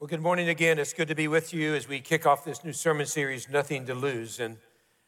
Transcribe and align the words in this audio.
Well, 0.00 0.08
good 0.08 0.22
morning 0.22 0.48
again. 0.48 0.78
It's 0.78 0.94
good 0.94 1.08
to 1.08 1.14
be 1.14 1.28
with 1.28 1.52
you 1.52 1.74
as 1.74 1.86
we 1.86 2.00
kick 2.00 2.24
off 2.24 2.42
this 2.42 2.64
new 2.64 2.72
sermon 2.72 3.04
series, 3.04 3.50
Nothing 3.50 3.84
to 3.84 3.94
Lose. 3.94 4.40
And 4.40 4.56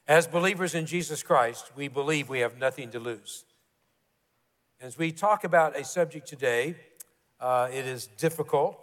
as 0.06 0.26
believers 0.26 0.74
in 0.74 0.84
Jesus 0.84 1.22
Christ, 1.22 1.70
we 1.74 1.88
believe 1.88 2.28
we 2.28 2.40
have 2.40 2.58
nothing 2.58 2.90
to 2.90 3.00
lose. 3.00 3.46
As 4.82 4.98
we 4.98 5.10
talk 5.10 5.44
about 5.44 5.74
a 5.78 5.82
subject 5.82 6.28
today, 6.28 6.74
uh, 7.40 7.70
it 7.72 7.86
is 7.86 8.06
difficult 8.06 8.78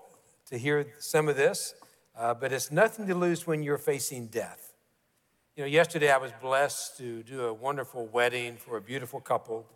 to 0.47 0.57
hear 0.57 0.87
some 0.97 1.29
of 1.29 1.35
this, 1.35 1.75
uh, 2.17 2.33
but 2.33 2.51
it's 2.51 2.71
nothing 2.71 3.05
to 3.05 3.13
lose 3.13 3.45
when 3.45 3.61
you're 3.61 3.77
facing 3.77 4.29
death. 4.29 4.73
You 5.55 5.61
know, 5.61 5.67
yesterday 5.67 6.09
I 6.09 6.17
was 6.17 6.31
blessed 6.41 6.97
to 6.97 7.21
do 7.21 7.41
a 7.41 7.53
wonderful 7.53 8.07
wedding 8.07 8.57
for 8.57 8.77
a 8.77 8.81
beautiful 8.81 9.21
couple. 9.21 9.67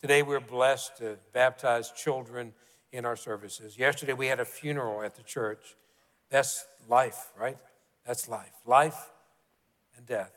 Today 0.00 0.22
we're 0.22 0.40
blessed 0.40 0.96
to 0.96 1.18
baptize 1.34 1.92
children 1.92 2.54
in 2.92 3.04
our 3.04 3.16
services. 3.16 3.78
Yesterday 3.78 4.12
we 4.12 4.26
had 4.26 4.40
a 4.40 4.44
funeral 4.44 5.02
at 5.02 5.14
the 5.14 5.22
church. 5.22 5.76
That's 6.30 6.66
life, 6.88 7.32
right? 7.38 7.58
That's 8.06 8.28
life. 8.28 8.52
Life 8.64 9.10
and 9.96 10.06
death. 10.06 10.32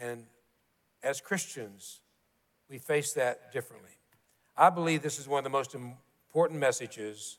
And 0.00 0.26
as 1.02 1.20
Christians, 1.20 2.00
we 2.68 2.78
face 2.78 3.12
that 3.14 3.52
differently. 3.52 3.90
I 4.56 4.70
believe 4.70 5.02
this 5.02 5.18
is 5.18 5.28
one 5.28 5.38
of 5.38 5.44
the 5.44 5.50
most 5.50 5.74
important 5.74 6.60
messages 6.60 7.38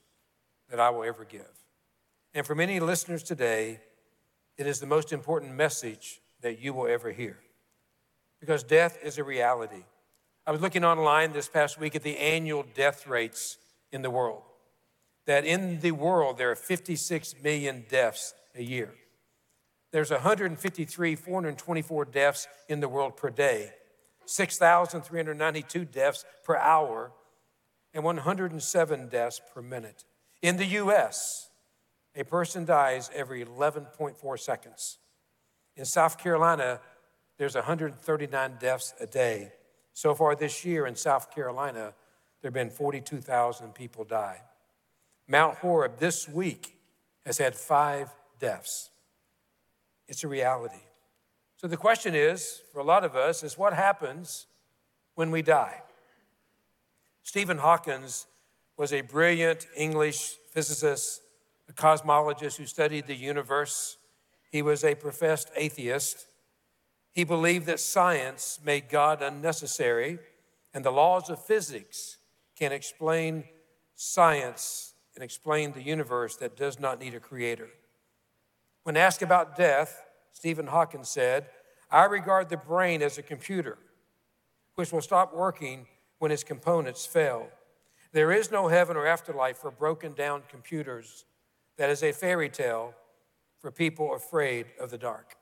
that 0.69 0.79
I 0.79 0.89
will 0.89 1.03
ever 1.03 1.23
give. 1.25 1.65
And 2.33 2.45
for 2.45 2.55
many 2.55 2.79
listeners 2.79 3.23
today, 3.23 3.79
it 4.57 4.67
is 4.67 4.79
the 4.79 4.85
most 4.85 5.13
important 5.13 5.53
message 5.53 6.21
that 6.41 6.59
you 6.59 6.73
will 6.73 6.87
ever 6.87 7.11
hear. 7.11 7.39
Because 8.39 8.63
death 8.63 8.97
is 9.01 9.17
a 9.17 9.23
reality. 9.23 9.83
I 10.45 10.51
was 10.51 10.61
looking 10.61 10.83
online 10.83 11.31
this 11.31 11.47
past 11.47 11.79
week 11.79 11.95
at 11.95 12.03
the 12.03 12.17
annual 12.17 12.65
death 12.75 13.07
rates 13.07 13.57
in 13.95 14.01
the 14.01 14.11
world. 14.11 14.43
That 15.25 15.45
in 15.45 15.79
the 15.79 15.91
world, 15.91 16.37
there 16.37 16.51
are 16.51 16.55
56 16.55 17.35
million 17.41 17.85
deaths 17.89 18.35
a 18.53 18.61
year. 18.61 18.93
There's 19.91 20.11
153, 20.11 21.15
424 21.15 22.05
deaths 22.05 22.47
in 22.67 22.81
the 22.81 22.89
world 22.89 23.15
per 23.15 23.29
day, 23.29 23.71
6,392 24.25 25.85
deaths 25.85 26.25
per 26.43 26.57
hour, 26.57 27.13
and 27.93 28.03
107 28.03 29.07
deaths 29.07 29.41
per 29.53 29.61
minute. 29.61 30.03
In 30.41 30.57
the 30.57 30.65
US, 30.65 31.49
a 32.15 32.25
person 32.25 32.65
dies 32.65 33.09
every 33.15 33.43
11.4 33.43 34.39
seconds. 34.39 34.97
In 35.77 35.85
South 35.85 36.17
Carolina, 36.17 36.81
there's 37.37 37.55
139 37.55 38.57
deaths 38.59 38.93
a 38.99 39.07
day. 39.07 39.53
So 39.93 40.13
far 40.13 40.35
this 40.35 40.65
year 40.65 40.85
in 40.85 40.95
South 40.95 41.33
Carolina, 41.33 41.93
there 42.41 42.49
have 42.49 42.53
been 42.53 42.69
42,000 42.69 43.73
people 43.73 44.03
die. 44.03 44.41
Mount 45.27 45.57
Horeb 45.57 45.97
this 45.97 46.29
week 46.29 46.77
has 47.25 47.37
had 47.37 47.55
five 47.55 48.09
deaths. 48.39 48.91
It's 50.07 50.23
a 50.23 50.27
reality. 50.27 50.83
So 51.57 51.67
the 51.67 51.77
question 51.77 52.13
is, 52.13 52.61
for 52.71 52.79
a 52.79 52.83
lot 52.83 53.03
of 53.03 53.15
us, 53.15 53.43
is 53.43 53.57
what 53.57 53.73
happens 53.73 54.45
when 55.15 55.31
we 55.31 55.41
die? 55.41 55.81
Stephen 57.23 57.57
Hawkins 57.57 58.27
was 58.77 58.93
a 58.93 59.01
brilliant 59.01 59.65
English 59.75 60.35
physicist, 60.51 61.21
a 61.67 61.73
cosmologist 61.73 62.57
who 62.57 62.65
studied 62.67 63.07
the 63.07 63.15
universe. 63.15 63.97
He 64.51 64.61
was 64.61 64.83
a 64.83 64.93
professed 64.93 65.49
atheist. 65.55 66.27
He 67.13 67.23
believed 67.23 67.65
that 67.65 67.79
science 67.79 68.59
made 68.63 68.89
God 68.89 69.23
unnecessary 69.23 70.19
and 70.73 70.83
the 70.83 70.91
laws 70.91 71.29
of 71.29 71.43
physics 71.43 72.17
can 72.55 72.71
explain 72.71 73.43
science 73.95 74.93
and 75.15 75.23
explain 75.23 75.71
the 75.71 75.81
universe 75.81 76.35
that 76.37 76.57
does 76.57 76.79
not 76.79 76.99
need 76.99 77.13
a 77.13 77.19
creator. 77.19 77.69
When 78.83 78.97
asked 78.97 79.21
about 79.21 79.55
death, 79.55 80.03
Stephen 80.31 80.67
Hawking 80.67 81.03
said, 81.03 81.47
I 81.89 82.05
regard 82.05 82.49
the 82.49 82.57
brain 82.57 83.01
as 83.01 83.17
a 83.17 83.23
computer, 83.23 83.77
which 84.75 84.91
will 84.91 85.01
stop 85.01 85.33
working 85.33 85.87
when 86.19 86.31
its 86.31 86.43
components 86.43 87.05
fail. 87.05 87.47
There 88.11 88.31
is 88.31 88.51
no 88.51 88.67
heaven 88.67 88.95
or 88.95 89.07
afterlife 89.07 89.57
for 89.57 89.71
broken 89.71 90.13
down 90.13 90.43
computers. 90.49 91.25
That 91.77 91.89
is 91.89 92.03
a 92.03 92.11
fairy 92.11 92.49
tale 92.49 92.93
for 93.59 93.71
people 93.71 94.15
afraid 94.15 94.67
of 94.79 94.89
the 94.89 94.97
dark. 94.97 95.35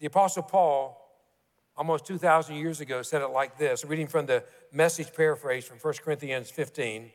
The 0.00 0.06
Apostle 0.06 0.42
Paul 0.42 1.03
almost 1.76 2.06
2,000 2.06 2.56
years 2.56 2.80
ago, 2.80 3.02
said 3.02 3.22
it 3.22 3.28
like 3.28 3.58
this 3.58 3.84
reading 3.84 4.06
from 4.06 4.26
the 4.26 4.44
message 4.72 5.12
paraphrase 5.14 5.64
from 5.64 5.78
1 5.78 5.94
Corinthians 6.04 6.50
15. 6.50 7.10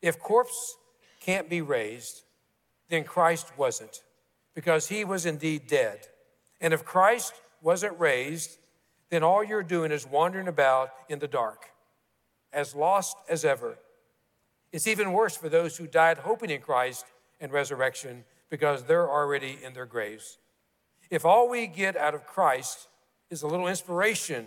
If 0.00 0.18
corpse 0.18 0.76
can't 1.20 1.48
be 1.48 1.60
raised, 1.60 2.22
then 2.88 3.04
Christ 3.04 3.56
wasn't, 3.56 4.02
because 4.54 4.88
he 4.88 5.04
was 5.04 5.26
indeed 5.26 5.66
dead. 5.66 6.06
And 6.60 6.74
if 6.74 6.84
Christ 6.84 7.34
wasn't 7.60 7.98
raised, 7.98 8.58
then 9.10 9.22
all 9.22 9.44
you're 9.44 9.62
doing 9.62 9.92
is 9.92 10.06
wandering 10.06 10.48
about 10.48 10.90
in 11.08 11.18
the 11.18 11.28
dark, 11.28 11.66
as 12.52 12.74
lost 12.74 13.16
as 13.28 13.44
ever. 13.44 13.78
It's 14.72 14.86
even 14.86 15.12
worse 15.12 15.36
for 15.36 15.48
those 15.48 15.76
who 15.76 15.86
died 15.86 16.18
hoping 16.18 16.50
in 16.50 16.60
Christ 16.60 17.04
and 17.40 17.52
resurrection, 17.52 18.24
because 18.50 18.84
they're 18.84 19.10
already 19.10 19.58
in 19.62 19.72
their 19.72 19.86
graves. 19.86 20.38
If 21.10 21.24
all 21.24 21.48
we 21.48 21.66
get 21.66 21.96
out 21.96 22.14
of 22.14 22.26
Christ 22.26 22.88
is 23.32 23.42
a 23.42 23.46
little 23.46 23.66
inspiration 23.66 24.46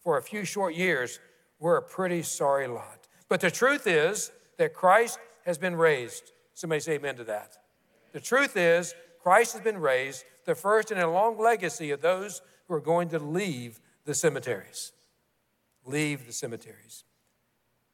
for 0.00 0.18
a 0.18 0.22
few 0.22 0.44
short 0.44 0.74
years, 0.74 1.20
we're 1.60 1.76
a 1.76 1.82
pretty 1.82 2.22
sorry 2.22 2.66
lot. 2.66 3.06
But 3.28 3.40
the 3.40 3.52
truth 3.52 3.86
is 3.86 4.32
that 4.58 4.74
Christ 4.74 5.20
has 5.44 5.58
been 5.58 5.76
raised. 5.76 6.32
Somebody 6.52 6.80
say 6.80 6.94
amen 6.94 7.16
to 7.16 7.24
that. 7.24 7.56
The 8.12 8.20
truth 8.20 8.56
is, 8.56 8.94
Christ 9.22 9.52
has 9.52 9.62
been 9.62 9.78
raised, 9.78 10.24
the 10.44 10.56
first 10.56 10.90
in 10.90 10.98
a 10.98 11.10
long 11.10 11.38
legacy 11.38 11.92
of 11.92 12.00
those 12.00 12.42
who 12.66 12.74
are 12.74 12.80
going 12.80 13.08
to 13.10 13.20
leave 13.20 13.80
the 14.04 14.14
cemeteries. 14.14 14.92
Leave 15.84 16.26
the 16.26 16.32
cemeteries. 16.32 17.04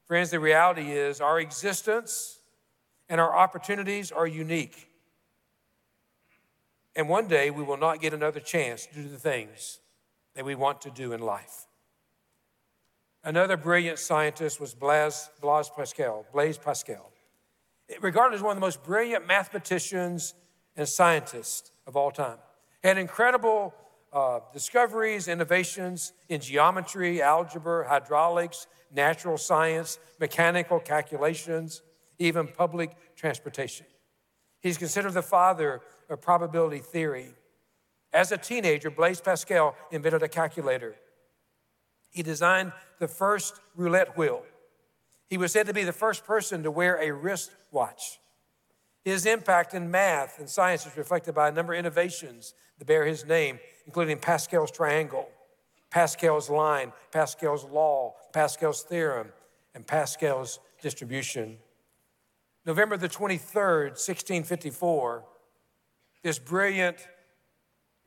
Friends, 0.07 0.31
the 0.31 0.41
reality 0.41 0.93
is 0.93 1.21
our 1.21 1.41
existence 1.41 2.39
and 3.09 3.21
our 3.21 3.37
opportunities 3.37 4.11
are 4.11 4.27
unique. 4.27 4.89
And 6.97 7.09
one 7.09 7.29
day 7.29 7.51
we 7.51 7.63
will 7.63 7.77
not 7.77 8.01
get 8.01 8.15
another 8.15 8.41
chance 8.41 8.87
to 8.87 8.95
do 8.95 9.09
the 9.09 9.19
things 9.19 9.79
that 10.35 10.45
we 10.45 10.55
want 10.55 10.81
to 10.83 10.91
do 10.91 11.13
in 11.13 11.21
life. 11.21 11.67
Another 13.25 13.57
brilliant 13.57 13.99
scientist 13.99 14.61
was 14.61 14.75
Blaise, 14.75 15.31
Blaise 15.41 15.71
Pascal. 15.77 16.27
Blaise 16.33 16.59
Pascal, 16.59 17.13
regarded 18.01 18.37
as 18.37 18.43
one 18.43 18.53
of 18.53 18.57
the 18.57 18.67
most 18.67 18.83
brilliant 18.83 19.27
mathematicians 19.27 20.35
and 20.77 20.89
scientists 20.89 21.71
of 21.87 21.97
all 21.97 22.11
time. 22.11 22.39
Had 22.83 22.99
incredible 22.99 23.75
uh, 24.13 24.41
discoveries, 24.53 25.29
innovations 25.29 26.13
in 26.29 26.41
geometry, 26.41 27.23
algebra, 27.23 27.89
hydraulics, 27.89 28.67
natural 28.93 29.39
science, 29.39 29.99
mechanical 30.19 30.81
calculations, 30.81 31.83
even 32.19 32.47
public 32.49 32.97
transportation. 33.17 33.87
He's 34.61 34.79
considered 34.79 35.13
the 35.13 35.23
father 35.23 35.81
of 36.11 36.21
probability 36.21 36.79
theory 36.79 37.35
as 38.13 38.33
a 38.33 38.37
teenager, 38.37 38.91
Blaise 38.91 39.21
Pascal 39.21 39.75
invented 39.91 40.23
a 40.23 40.29
calculator. 40.29 40.95
He 42.11 42.23
designed 42.23 42.73
the 42.99 43.09
first 43.09 43.61
roulette 43.75 44.19
wheel. 44.19 44.43
He 45.29 45.39
was 45.39 45.53
said 45.53 45.67
to 45.67 45.73
be 45.73 45.85
the 45.85 45.93
first 45.93 46.25
person 46.25 46.63
to 46.63 46.71
wear 46.71 47.01
a 47.01 47.11
wristwatch. 47.11 48.21
His 49.03 49.25
impact 49.25 49.75
in 49.75 49.91
math 49.91 50.39
and 50.39 50.49
science 50.49 50.87
is 50.87 50.97
reflected 50.97 51.35
by 51.35 51.49
a 51.49 51.53
number 51.53 51.73
of 51.73 51.79
innovations 51.79 52.55
that 52.79 52.85
bear 52.87 53.07
his 53.07 53.25
name, 53.25 53.59
including 53.87 54.19
Pascal's 54.19 54.71
triangle, 54.71 55.29
Pascal's 55.91 56.51
line, 56.51 56.93
Pascal's 57.11 57.65
law, 57.65 58.15
Pascal's 58.33 58.83
theorem, 58.83 59.29
and 59.75 59.87
Pascal's 59.87 60.61
distribution. 60.83 61.57
November 62.65 62.97
the 62.97 63.09
23rd, 63.09 63.93
1654, 63.93 65.25
this 66.23 66.39
brilliant 66.39 66.97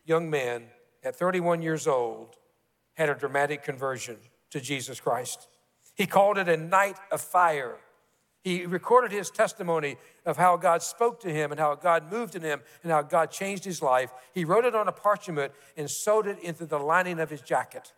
young 0.06 0.30
man 0.30 0.66
at 1.04 1.16
31 1.16 1.62
years 1.62 1.88
old 1.88 2.36
had 2.94 3.10
a 3.10 3.16
dramatic 3.16 3.64
conversion 3.64 4.18
to 4.52 4.62
Jesus 4.62 5.00
Christ. 5.00 5.48
He 5.96 6.06
called 6.06 6.38
it 6.38 6.48
a 6.48 6.58
night 6.58 6.98
of 7.12 7.22
fire. 7.22 7.78
He 8.44 8.66
recorded 8.66 9.12
his 9.12 9.32
testimony 9.32 9.98
of 10.26 10.38
how 10.38 10.56
God 10.56 10.84
spoke 10.84 11.20
to 11.22 11.30
him 11.30 11.52
and 11.52 11.60
how 11.60 11.76
God 11.76 12.12
moved 12.12 12.36
in 12.36 12.42
him 12.42 12.62
and 12.84 12.92
how 12.92 13.02
God 13.02 13.32
changed 13.32 13.66
his 13.66 13.82
life. 13.82 14.12
He 14.34 14.46
wrote 14.46 14.66
it 14.66 14.76
on 14.76 14.88
a 14.88 14.92
parchment 14.92 15.52
and 15.76 15.90
sewed 15.90 16.28
it 16.28 16.40
into 16.40 16.66
the 16.66 16.78
lining 16.78 17.20
of 17.20 17.30
his 17.30 17.42
jacket. 17.42 17.92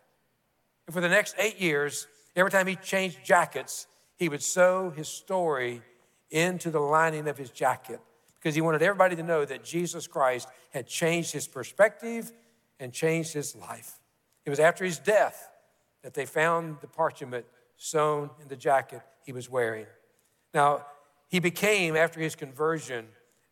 And 0.86 0.94
for 0.94 1.00
the 1.00 1.08
next 1.08 1.34
eight 1.38 1.60
years, 1.60 2.06
every 2.34 2.50
time 2.50 2.66
he 2.66 2.76
changed 2.76 3.24
jackets, 3.24 3.86
he 4.16 4.28
would 4.28 4.42
sew 4.42 4.90
his 4.90 5.08
story 5.08 5.82
into 6.30 6.70
the 6.70 6.80
lining 6.80 7.28
of 7.28 7.36
his 7.36 7.50
jacket 7.50 8.00
because 8.38 8.54
he 8.54 8.60
wanted 8.60 8.82
everybody 8.82 9.16
to 9.16 9.22
know 9.22 9.44
that 9.44 9.64
Jesus 9.64 10.06
Christ 10.06 10.48
had 10.70 10.86
changed 10.86 11.32
his 11.32 11.46
perspective 11.46 12.32
and 12.78 12.92
changed 12.92 13.32
his 13.32 13.56
life. 13.56 13.98
It 14.44 14.50
was 14.50 14.60
after 14.60 14.84
his 14.84 14.98
death 14.98 15.50
that 16.02 16.14
they 16.14 16.26
found 16.26 16.78
the 16.80 16.86
parchment 16.86 17.44
sewn 17.76 18.30
in 18.40 18.48
the 18.48 18.56
jacket 18.56 19.02
he 19.24 19.32
was 19.32 19.50
wearing. 19.50 19.86
Now, 20.54 20.86
he 21.28 21.40
became, 21.40 21.96
after 21.96 22.20
his 22.20 22.34
conversion, 22.34 23.06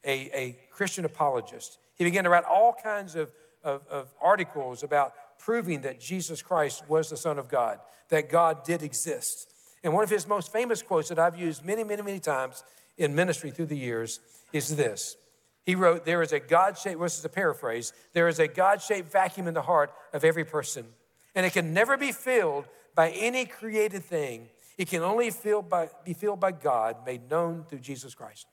a, 0.04 0.30
a 0.32 0.58
Christian 0.70 1.04
apologist. 1.04 1.78
He 1.96 2.04
began 2.04 2.24
to 2.24 2.30
write 2.30 2.44
all 2.44 2.74
kinds 2.82 3.16
of, 3.16 3.30
of, 3.62 3.86
of 3.90 4.14
articles 4.22 4.82
about 4.82 5.12
proving 5.38 5.82
that 5.82 6.00
Jesus 6.00 6.40
Christ 6.42 6.84
was 6.88 7.10
the 7.10 7.16
Son 7.16 7.38
of 7.38 7.48
God, 7.48 7.80
that 8.08 8.30
God 8.30 8.64
did 8.64 8.82
exist. 8.82 9.52
And 9.84 9.92
one 9.92 10.04
of 10.04 10.10
his 10.10 10.26
most 10.26 10.52
famous 10.52 10.82
quotes 10.82 11.08
that 11.10 11.18
I've 11.18 11.38
used 11.38 11.64
many, 11.64 11.84
many, 11.84 12.02
many 12.02 12.18
times 12.18 12.62
in 12.96 13.14
ministry 13.14 13.50
through 13.50 13.66
the 13.66 13.76
years 13.76 14.20
is 14.52 14.76
this. 14.76 15.16
He 15.64 15.74
wrote, 15.74 16.04
There 16.04 16.22
is 16.22 16.32
a 16.32 16.40
God 16.40 16.78
shaped, 16.78 17.00
this 17.00 17.18
is 17.18 17.24
a 17.24 17.28
paraphrase, 17.28 17.92
there 18.12 18.28
is 18.28 18.38
a 18.38 18.48
God 18.48 18.80
shaped 18.80 19.10
vacuum 19.10 19.48
in 19.48 19.54
the 19.54 19.62
heart 19.62 19.92
of 20.12 20.24
every 20.24 20.44
person, 20.44 20.86
and 21.34 21.44
it 21.44 21.52
can 21.52 21.74
never 21.74 21.96
be 21.96 22.12
filled 22.12 22.66
by 22.94 23.10
any 23.10 23.44
created 23.44 24.04
thing. 24.04 24.48
It 24.78 24.88
can 24.88 25.02
only 25.02 25.30
by, 25.68 25.88
be 26.04 26.12
filled 26.12 26.40
by 26.40 26.52
God, 26.52 27.04
made 27.06 27.30
known 27.30 27.64
through 27.64 27.80
Jesus 27.80 28.14
Christ. 28.14 28.46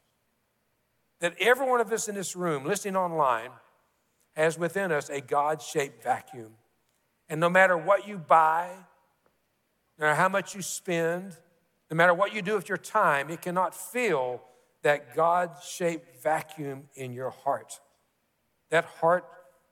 That 1.20 1.36
every 1.40 1.68
one 1.68 1.82
of 1.82 1.92
us 1.92 2.08
in 2.08 2.16
this 2.16 2.36
room, 2.36 2.66
listening 2.66 2.96
online, 2.96 3.52
has 4.36 4.58
within 4.58 4.92
us 4.92 5.10
a 5.10 5.22
God 5.22 5.62
shaped 5.62 6.04
vacuum. 6.04 6.54
And 7.30 7.40
no 7.40 7.50
matter 7.50 7.78
what 7.78 8.08
you 8.08 8.18
buy, 8.18 8.70
no 9.98 10.06
matter 10.06 10.16
how 10.16 10.30
much 10.30 10.56
you 10.56 10.62
spend, 10.62 11.36
no 11.94 11.98
matter 11.98 12.14
what 12.16 12.34
you 12.34 12.42
do 12.42 12.56
with 12.56 12.68
your 12.68 12.80
time, 12.80 13.30
it 13.30 13.44
cannot 13.44 13.76
fill 13.76 14.42
that 14.82 15.16
God 15.16 15.52
shaped 15.64 16.24
vacuum 16.24 16.86
in 16.96 17.14
your 17.14 17.30
heart. 17.30 17.80
That 18.72 18.86
heart 18.86 19.26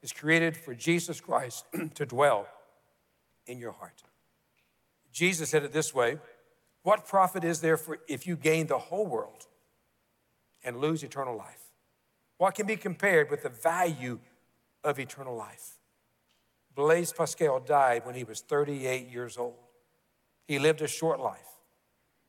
is 0.03 0.13
created 0.13 0.55
for 0.55 0.75
Jesus 0.75 1.19
Christ 1.19 1.65
to 1.95 2.05
dwell 2.05 2.45
in 3.47 3.57
your 3.57 3.71
heart. 3.71 4.03
Jesus 5.11 5.49
said 5.49 5.63
it 5.63 5.73
this 5.73 5.95
way 5.95 6.19
What 6.83 7.07
profit 7.07 7.43
is 7.43 7.59
there 7.59 7.75
for 7.75 7.97
if 8.07 8.27
you 8.27 8.35
gain 8.35 8.67
the 8.67 8.77
whole 8.77 9.07
world 9.07 9.47
and 10.63 10.77
lose 10.77 11.01
eternal 11.01 11.35
life? 11.35 11.63
What 12.37 12.53
can 12.53 12.67
be 12.67 12.75
compared 12.75 13.31
with 13.31 13.41
the 13.41 13.49
value 13.49 14.19
of 14.83 14.99
eternal 14.99 15.35
life? 15.35 15.79
Blaise 16.75 17.11
Pascal 17.11 17.59
died 17.59 18.05
when 18.05 18.13
he 18.13 18.23
was 18.23 18.41
38 18.41 19.09
years 19.09 19.39
old. 19.39 19.55
He 20.47 20.59
lived 20.59 20.83
a 20.83 20.87
short 20.87 21.19
life, 21.19 21.50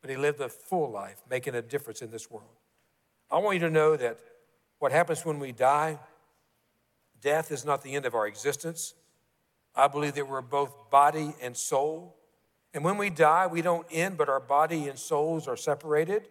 but 0.03 0.11
he 0.11 0.17
lived 0.17 0.41
a 0.41 0.49
full 0.49 0.91
life, 0.91 1.23
making 1.31 1.55
a 1.55 1.63
difference 1.63 2.03
in 2.03 2.11
this 2.11 2.31
world. 2.31 2.59
I 3.31 3.39
want 3.39 3.55
you 3.55 3.61
to 3.61 3.71
know 3.71 3.97
that 3.97 4.19
what 4.79 4.93
happens 4.93 5.25
when 5.25 5.39
we 5.39 5.53
die, 5.53 5.99
death 7.21 7.51
is 7.53 7.65
not 7.65 7.83
the 7.83 7.95
end 7.95 8.05
of 8.05 8.15
our 8.15 8.27
existence. 8.27 8.95
I 9.75 9.87
believe 9.87 10.15
that 10.17 10.29
we're 10.29 10.43
both 10.43 10.91
body 10.91 11.35
and 11.41 11.57
soul. 11.57 12.17
And 12.75 12.85
when 12.85 12.99
we 12.99 13.09
die, 13.09 13.47
we 13.47 13.63
don't 13.63 13.87
end, 13.91 14.19
but 14.19 14.29
our 14.29 14.41
body 14.41 14.89
and 14.89 14.99
souls 14.99 15.47
are 15.47 15.57
separated. 15.57 16.29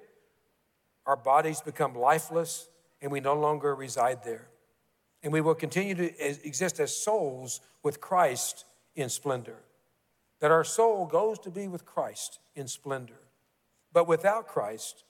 Our 1.06 1.16
bodies 1.16 1.62
become 1.62 1.96
lifeless, 1.96 2.68
and 3.02 3.12
we 3.12 3.22
no 3.22 3.36
longer 3.36 3.74
reside 3.74 4.24
there. 4.24 4.50
And 5.24 5.32
we 5.32 5.40
will 5.42 5.56
continue 5.56 5.96
to 5.96 6.48
exist 6.48 6.80
as 6.80 6.96
souls 6.96 7.62
with 7.84 8.02
Christ 8.02 8.66
in 8.96 9.08
splendor. 9.08 9.58
That 10.40 10.52
our 10.52 10.64
soul 10.64 11.06
goes 11.06 11.40
to 11.40 11.52
be 11.52 11.68
with 11.68 11.86
Christ 11.86 12.40
in 12.56 12.68
splendor. 12.68 13.21
But 13.94 14.08
without 14.08 14.48
Christ, 14.48 15.04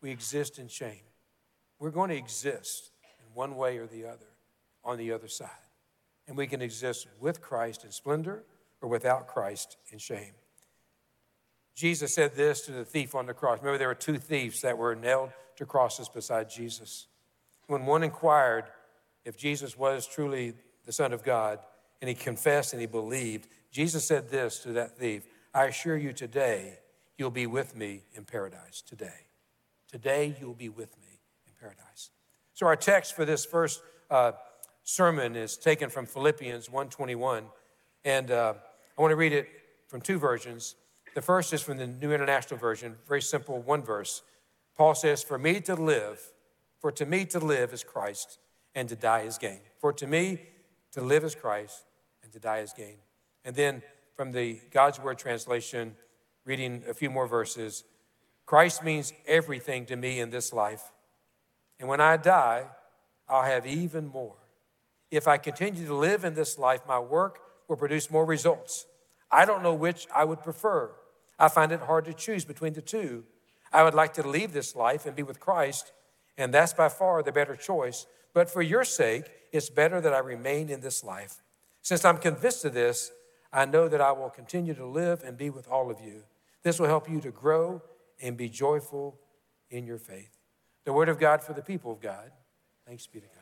we 0.00 0.10
exist 0.10 0.58
in 0.58 0.68
shame. 0.68 1.02
We're 1.78 1.90
going 1.90 2.10
to 2.10 2.16
exist 2.16 2.90
in 3.20 3.34
one 3.34 3.56
way 3.56 3.78
or 3.78 3.86
the 3.86 4.06
other 4.06 4.26
on 4.84 4.98
the 4.98 5.12
other 5.12 5.28
side. 5.28 5.48
And 6.26 6.36
we 6.36 6.46
can 6.46 6.62
exist 6.62 7.06
with 7.20 7.40
Christ 7.40 7.84
in 7.84 7.90
splendor 7.90 8.44
or 8.80 8.88
without 8.88 9.26
Christ 9.26 9.76
in 9.90 9.98
shame. 9.98 10.32
Jesus 11.74 12.14
said 12.14 12.34
this 12.34 12.60
to 12.62 12.72
the 12.72 12.84
thief 12.84 13.14
on 13.14 13.26
the 13.26 13.34
cross. 13.34 13.58
Remember, 13.58 13.78
there 13.78 13.88
were 13.88 13.94
two 13.94 14.18
thieves 14.18 14.60
that 14.60 14.76
were 14.76 14.94
nailed 14.94 15.30
to 15.56 15.66
crosses 15.66 16.08
beside 16.08 16.50
Jesus. 16.50 17.06
When 17.66 17.86
one 17.86 18.02
inquired 18.02 18.64
if 19.24 19.36
Jesus 19.36 19.76
was 19.76 20.06
truly 20.06 20.54
the 20.84 20.92
Son 20.92 21.12
of 21.12 21.22
God, 21.22 21.60
and 22.00 22.08
he 22.08 22.14
confessed 22.14 22.72
and 22.72 22.80
he 22.80 22.86
believed, 22.86 23.46
Jesus 23.70 24.04
said 24.04 24.28
this 24.28 24.58
to 24.60 24.72
that 24.72 24.98
thief 24.98 25.24
I 25.54 25.66
assure 25.66 25.96
you 25.96 26.12
today, 26.12 26.78
you'll 27.22 27.30
be 27.30 27.46
with 27.46 27.76
me 27.76 28.02
in 28.14 28.24
paradise. 28.24 28.82
Today. 28.84 29.28
Today, 29.88 30.34
you'll 30.40 30.54
be 30.54 30.68
with 30.68 30.98
me 31.00 31.20
in 31.46 31.52
paradise. 31.60 32.10
So, 32.52 32.66
our 32.66 32.74
text 32.74 33.14
for 33.14 33.24
this 33.24 33.44
first 33.44 33.80
uh, 34.10 34.32
sermon 34.82 35.36
is 35.36 35.56
taken 35.56 35.88
from 35.88 36.04
Philippians 36.04 36.68
1:21, 36.68 37.44
and 38.04 38.32
uh, 38.32 38.54
I 38.98 39.00
want 39.00 39.12
to 39.12 39.16
read 39.16 39.32
it 39.32 39.46
from 39.86 40.00
two 40.00 40.18
versions. 40.18 40.74
The 41.14 41.22
first 41.22 41.52
is 41.52 41.62
from 41.62 41.76
the 41.76 41.86
New 41.86 42.12
International 42.12 42.58
Version, 42.58 42.96
very 43.06 43.22
simple, 43.22 43.62
one 43.62 43.82
verse. 43.82 44.22
Paul 44.76 44.96
says, 44.96 45.22
For 45.22 45.38
me 45.38 45.60
to 45.60 45.76
live, 45.76 46.18
for 46.80 46.90
to 46.90 47.06
me 47.06 47.24
to 47.26 47.38
live 47.38 47.72
is 47.72 47.84
Christ, 47.84 48.40
and 48.74 48.88
to 48.88 48.96
die 48.96 49.20
is 49.20 49.38
gain. 49.38 49.60
For 49.78 49.92
to 49.92 50.08
me 50.08 50.40
to 50.90 51.00
live 51.00 51.22
is 51.22 51.36
Christ, 51.36 51.84
and 52.24 52.32
to 52.32 52.40
die 52.40 52.58
is 52.58 52.72
gain. 52.72 52.96
And 53.44 53.54
then 53.54 53.82
from 54.16 54.32
the 54.32 54.58
God's 54.72 54.98
Word 54.98 55.18
translation, 55.18 55.94
reading 56.44 56.82
a 56.88 56.94
few 56.94 57.10
more 57.10 57.26
verses 57.26 57.84
Christ 58.44 58.82
means 58.82 59.12
everything 59.26 59.86
to 59.86 59.96
me 59.96 60.20
in 60.20 60.30
this 60.30 60.52
life. 60.52 60.92
And 61.78 61.88
when 61.88 62.00
I 62.00 62.16
die, 62.16 62.66
I'll 63.28 63.44
have 63.44 63.66
even 63.66 64.08
more. 64.08 64.36
If 65.10 65.28
I 65.28 65.38
continue 65.38 65.86
to 65.86 65.94
live 65.94 66.24
in 66.24 66.34
this 66.34 66.58
life, 66.58 66.80
my 66.86 66.98
work 66.98 67.38
will 67.68 67.76
produce 67.76 68.10
more 68.10 68.26
results. 68.26 68.86
I 69.30 69.44
don't 69.44 69.62
know 69.62 69.74
which 69.74 70.06
I 70.14 70.24
would 70.24 70.42
prefer. 70.42 70.90
I 71.38 71.48
find 71.48 71.72
it 71.72 71.80
hard 71.80 72.04
to 72.06 72.12
choose 72.12 72.44
between 72.44 72.74
the 72.74 72.82
two. 72.82 73.24
I 73.72 73.84
would 73.84 73.94
like 73.94 74.12
to 74.14 74.28
leave 74.28 74.52
this 74.52 74.76
life 74.76 75.06
and 75.06 75.16
be 75.16 75.22
with 75.22 75.40
Christ, 75.40 75.92
and 76.36 76.52
that's 76.52 76.74
by 76.74 76.88
far 76.88 77.22
the 77.22 77.32
better 77.32 77.56
choice. 77.56 78.06
But 78.34 78.50
for 78.50 78.60
your 78.60 78.84
sake, 78.84 79.24
it's 79.50 79.70
better 79.70 80.00
that 80.00 80.12
I 80.12 80.18
remain 80.18 80.68
in 80.68 80.80
this 80.80 81.02
life. 81.02 81.36
Since 81.80 82.04
I'm 82.04 82.18
convinced 82.18 82.64
of 82.64 82.74
this, 82.74 83.10
I 83.52 83.64
know 83.64 83.88
that 83.88 84.00
I 84.00 84.12
will 84.12 84.30
continue 84.30 84.74
to 84.74 84.86
live 84.86 85.22
and 85.24 85.36
be 85.36 85.50
with 85.50 85.68
all 85.68 85.90
of 85.90 86.00
you. 86.00 86.24
This 86.62 86.78
will 86.78 86.86
help 86.86 87.10
you 87.10 87.20
to 87.20 87.30
grow 87.30 87.82
and 88.20 88.36
be 88.36 88.48
joyful 88.48 89.18
in 89.70 89.86
your 89.86 89.98
faith. 89.98 90.36
The 90.84 90.92
word 90.92 91.08
of 91.08 91.18
God 91.18 91.42
for 91.42 91.52
the 91.52 91.62
people 91.62 91.92
of 91.92 92.00
God. 92.00 92.30
Thanks 92.86 93.06
be 93.06 93.20
to 93.20 93.26
God. 93.26 93.36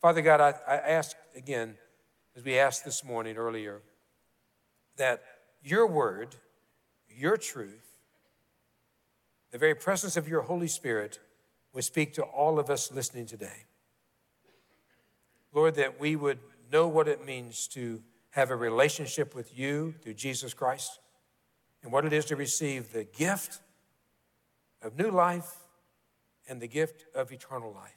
Father 0.00 0.22
God, 0.22 0.40
I, 0.40 0.54
I 0.66 0.76
ask 0.76 1.16
again, 1.36 1.76
as 2.36 2.44
we 2.44 2.58
asked 2.58 2.84
this 2.84 3.04
morning 3.04 3.36
earlier, 3.36 3.80
that 4.96 5.22
your 5.62 5.86
word 5.86 6.36
your 7.16 7.36
truth, 7.36 7.96
the 9.52 9.58
very 9.58 9.74
presence 9.74 10.16
of 10.16 10.28
your 10.28 10.42
Holy 10.42 10.68
Spirit 10.68 11.20
would 11.72 11.84
speak 11.84 12.14
to 12.14 12.22
all 12.22 12.58
of 12.58 12.70
us 12.70 12.92
listening 12.92 13.26
today. 13.26 13.64
Lord, 15.52 15.76
that 15.76 16.00
we 16.00 16.16
would 16.16 16.40
know 16.72 16.88
what 16.88 17.06
it 17.08 17.24
means 17.24 17.68
to 17.68 18.02
have 18.30 18.50
a 18.50 18.56
relationship 18.56 19.34
with 19.34 19.56
you 19.56 19.94
through 20.02 20.14
Jesus 20.14 20.54
Christ 20.54 20.98
and 21.84 21.92
what 21.92 22.04
it 22.04 22.12
is 22.12 22.24
to 22.24 22.36
receive 22.36 22.92
the 22.92 23.04
gift 23.04 23.60
of 24.82 24.98
new 24.98 25.10
life 25.10 25.58
and 26.48 26.60
the 26.60 26.66
gift 26.66 27.04
of 27.14 27.30
eternal 27.30 27.72
life. 27.72 27.92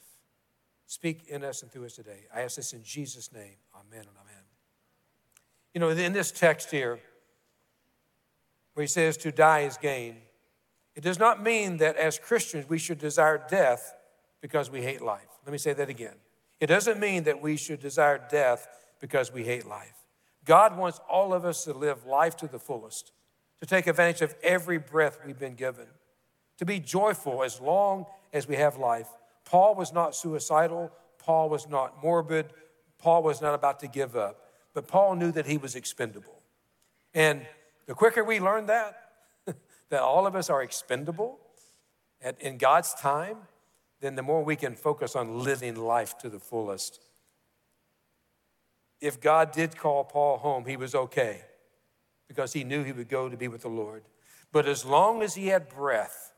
Speak 0.86 1.26
in 1.28 1.42
us 1.42 1.62
and 1.62 1.72
through 1.72 1.86
us 1.86 1.94
today. 1.94 2.26
I 2.34 2.42
ask 2.42 2.56
this 2.56 2.72
in 2.72 2.84
Jesus' 2.84 3.32
name. 3.32 3.56
Amen 3.74 4.00
and 4.00 4.16
amen. 4.20 4.44
You 5.74 5.80
know, 5.80 5.88
in 5.90 6.12
this 6.12 6.30
text 6.30 6.70
here, 6.70 7.00
where 8.74 8.82
he 8.82 8.88
says 8.88 9.16
to 9.18 9.32
die 9.32 9.60
is 9.60 9.76
gain, 9.76 10.18
it 10.94 11.02
does 11.02 11.18
not 11.18 11.42
mean 11.42 11.78
that 11.78 11.96
as 11.96 12.18
Christians 12.18 12.68
we 12.68 12.78
should 12.78 12.98
desire 12.98 13.44
death 13.50 13.94
because 14.40 14.70
we 14.70 14.82
hate 14.82 15.02
life. 15.02 15.28
Let 15.44 15.52
me 15.52 15.58
say 15.58 15.72
that 15.72 15.88
again. 15.88 16.14
It 16.60 16.66
doesn't 16.66 17.00
mean 17.00 17.24
that 17.24 17.40
we 17.40 17.56
should 17.56 17.80
desire 17.80 18.20
death 18.30 18.68
because 19.00 19.32
we 19.32 19.44
hate 19.44 19.66
life. 19.66 20.04
God 20.44 20.76
wants 20.76 21.00
all 21.08 21.32
of 21.32 21.44
us 21.44 21.64
to 21.64 21.72
live 21.72 22.06
life 22.06 22.36
to 22.38 22.48
the 22.48 22.58
fullest, 22.58 23.12
to 23.60 23.66
take 23.66 23.86
advantage 23.86 24.22
of 24.22 24.34
every 24.42 24.78
breath 24.78 25.18
we've 25.26 25.38
been 25.38 25.54
given, 25.54 25.86
to 26.58 26.64
be 26.64 26.78
joyful 26.78 27.42
as 27.42 27.60
long 27.60 28.06
as 28.32 28.46
we 28.46 28.56
have 28.56 28.76
life. 28.76 29.08
Paul 29.44 29.74
was 29.74 29.92
not 29.92 30.14
suicidal, 30.14 30.92
Paul 31.18 31.48
was 31.48 31.68
not 31.68 32.02
morbid, 32.02 32.46
Paul 32.98 33.22
was 33.22 33.40
not 33.40 33.54
about 33.54 33.80
to 33.80 33.88
give 33.88 34.16
up, 34.16 34.44
but 34.74 34.86
Paul 34.86 35.16
knew 35.16 35.32
that 35.32 35.46
he 35.46 35.56
was 35.56 35.74
expendable. 35.74 36.42
And 37.14 37.46
the 37.86 37.94
quicker 37.94 38.22
we 38.22 38.40
learn 38.40 38.66
that, 38.66 38.96
that 39.88 40.00
all 40.00 40.26
of 40.26 40.36
us 40.36 40.50
are 40.50 40.62
expendable 40.62 41.38
at, 42.20 42.40
in 42.40 42.58
God's 42.58 42.94
time, 42.94 43.38
then 44.00 44.14
the 44.14 44.22
more 44.22 44.44
we 44.44 44.56
can 44.56 44.74
focus 44.74 45.16
on 45.16 45.42
living 45.42 45.74
life 45.74 46.16
to 46.18 46.28
the 46.28 46.38
fullest. 46.38 47.00
If 49.00 49.20
God 49.20 49.52
did 49.52 49.76
call 49.76 50.04
Paul 50.04 50.38
home, 50.38 50.66
he 50.66 50.76
was 50.76 50.94
okay 50.94 51.42
because 52.28 52.52
he 52.52 52.62
knew 52.62 52.84
he 52.84 52.92
would 52.92 53.08
go 53.08 53.28
to 53.28 53.36
be 53.36 53.48
with 53.48 53.62
the 53.62 53.68
Lord. 53.68 54.04
But 54.52 54.66
as 54.66 54.84
long 54.84 55.22
as 55.22 55.34
he 55.34 55.48
had 55.48 55.68
breath, 55.68 56.32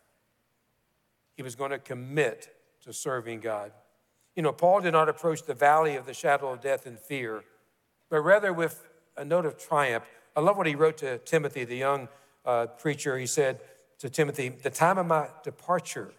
he 1.36 1.42
was 1.42 1.54
going 1.54 1.70
to 1.70 1.78
commit 1.78 2.48
to 2.84 2.92
serving 2.92 3.40
God. 3.40 3.72
You 4.36 4.42
know, 4.42 4.52
Paul 4.52 4.80
did 4.80 4.92
not 4.92 5.08
approach 5.08 5.42
the 5.44 5.54
valley 5.54 5.96
of 5.96 6.06
the 6.06 6.14
shadow 6.14 6.52
of 6.52 6.60
death 6.60 6.86
in 6.86 6.96
fear, 6.96 7.44
but 8.08 8.20
rather 8.20 8.52
with 8.52 8.86
a 9.16 9.24
note 9.24 9.44
of 9.44 9.58
triumph. 9.58 10.04
I 10.36 10.40
love 10.40 10.56
what 10.56 10.66
he 10.66 10.74
wrote 10.74 10.96
to 10.98 11.18
Timothy, 11.18 11.64
the 11.64 11.76
young 11.76 12.08
uh, 12.44 12.66
preacher. 12.66 13.18
He 13.18 13.26
said 13.26 13.60
to 13.98 14.08
Timothy, 14.08 14.48
The 14.48 14.70
time 14.70 14.98
of 14.98 15.06
my 15.06 15.28
departure 15.42 16.12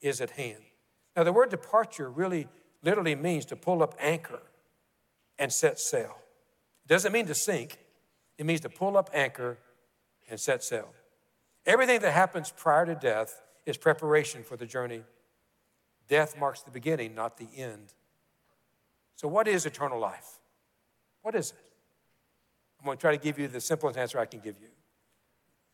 is 0.00 0.20
at 0.20 0.30
hand. 0.32 0.62
Now, 1.16 1.24
the 1.24 1.32
word 1.32 1.50
departure 1.50 2.10
really 2.10 2.48
literally 2.82 3.14
means 3.14 3.46
to 3.46 3.56
pull 3.56 3.82
up 3.82 3.94
anchor 3.98 4.42
and 5.38 5.52
set 5.52 5.78
sail. 5.78 6.18
It 6.84 6.88
doesn't 6.88 7.12
mean 7.12 7.26
to 7.26 7.34
sink, 7.34 7.78
it 8.38 8.46
means 8.46 8.60
to 8.60 8.68
pull 8.68 8.96
up 8.96 9.10
anchor 9.12 9.58
and 10.28 10.38
set 10.38 10.62
sail. 10.62 10.88
Everything 11.66 12.00
that 12.00 12.12
happens 12.12 12.52
prior 12.54 12.86
to 12.86 12.94
death 12.94 13.40
is 13.66 13.76
preparation 13.76 14.42
for 14.42 14.56
the 14.56 14.66
journey. 14.66 15.02
Death 16.08 16.38
marks 16.38 16.62
the 16.62 16.70
beginning, 16.70 17.14
not 17.14 17.38
the 17.38 17.48
end. 17.56 17.94
So, 19.16 19.28
what 19.28 19.48
is 19.48 19.64
eternal 19.64 19.98
life? 19.98 20.38
What 21.22 21.34
is 21.34 21.50
it? 21.52 21.56
I'm 22.80 22.86
going 22.86 22.98
to 22.98 23.00
try 23.00 23.16
to 23.16 23.22
give 23.22 23.38
you 23.38 23.48
the 23.48 23.60
simplest 23.60 23.96
answer 23.96 24.18
I 24.18 24.26
can 24.26 24.40
give 24.40 24.56
you. 24.60 24.68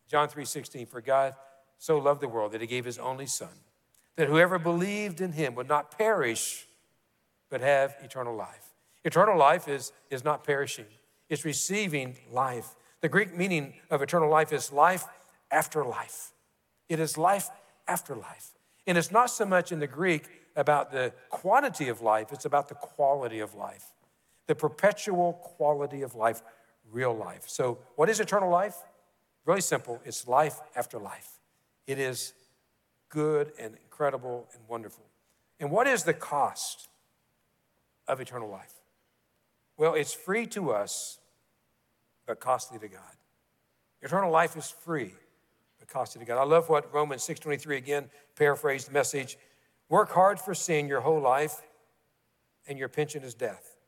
John 0.09 0.29
3:16, 0.29 0.87
for 0.87 1.01
God 1.01 1.35
so 1.79 1.99
loved 1.99 2.21
the 2.21 2.29
world 2.29 2.53
that 2.53 2.61
he 2.61 2.67
gave 2.67 2.85
his 2.85 2.99
only 2.99 3.27
son, 3.27 3.49
that 4.17 4.29
whoever 4.29 4.59
believed 4.59 5.21
in 5.21 5.33
him 5.33 5.55
would 5.55 5.69
not 5.69 5.97
perish, 5.97 6.69
but 7.49 7.61
have 7.61 7.97
eternal 8.03 8.37
life. 8.37 8.69
Eternal 9.05 9.37
life 9.37 9.67
is, 9.67 9.93
is 10.11 10.23
not 10.23 10.45
perishing, 10.45 10.87
it's 11.31 11.45
receiving 11.45 12.19
life. 12.31 12.75
The 13.01 13.09
Greek 13.09 13.35
meaning 13.35 13.75
of 13.89 14.03
eternal 14.03 14.29
life 14.29 14.53
is 14.53 14.71
life 14.73 15.07
after 15.51 15.85
life. 15.85 16.33
It 16.91 17.01
is 17.01 17.17
life 17.17 17.49
after 17.89 18.15
life. 18.15 18.51
And 18.87 18.99
it's 18.99 19.11
not 19.11 19.31
so 19.31 19.47
much 19.47 19.73
in 19.73 19.79
the 19.79 19.87
Greek 19.87 20.27
about 20.57 20.91
the 20.91 21.13
quantity 21.31 21.89
of 21.89 22.03
life, 22.03 22.33
it's 22.33 22.45
about 22.45 22.69
the 22.69 22.75
quality 22.75 23.39
of 23.39 23.55
life, 23.55 23.93
the 24.49 24.55
perpetual 24.55 25.35
quality 25.35 26.03
of 26.03 26.15
life, 26.15 26.43
real 26.91 27.17
life. 27.17 27.45
So, 27.47 27.79
what 27.95 28.11
is 28.11 28.21
eternal 28.21 28.51
life? 28.51 28.75
Really 29.47 29.61
simple 29.61 30.01
it's 30.05 30.27
life 30.27 30.61
after 30.75 30.99
life. 30.99 31.39
It 31.87 31.99
is 31.99 32.35
good 33.09 33.53
and 33.59 33.75
incredible 33.83 34.49
and 34.53 34.63
wonderful. 34.69 35.05
And 35.61 35.71
what 35.71 35.87
is 35.87 36.05
the 36.05 36.15
cost 36.15 36.89
of 38.09 38.21
eternal 38.21 38.49
life? 38.49 38.75
Well, 39.77 39.95
it's 39.95 40.13
free 40.13 40.47
to 40.49 40.73
us, 40.73 41.20
but 42.31 42.39
costly 42.39 42.79
to 42.79 42.87
God. 42.87 43.17
Eternal 44.03 44.31
life 44.31 44.57
is 44.57 44.71
free, 44.71 45.13
but 45.81 45.89
costly 45.89 46.21
to 46.21 46.25
God. 46.25 46.41
I 46.41 46.45
love 46.45 46.69
what 46.69 46.95
Romans 46.95 47.23
6.23, 47.23 47.77
again, 47.77 48.09
paraphrased 48.37 48.87
the 48.87 48.93
message. 48.93 49.37
Work 49.89 50.11
hard 50.11 50.39
for 50.39 50.55
sin 50.55 50.87
your 50.87 51.01
whole 51.01 51.21
life, 51.21 51.61
and 52.69 52.79
your 52.79 52.89
pension 52.89 53.25
is 53.25 53.35
death. 53.35 53.79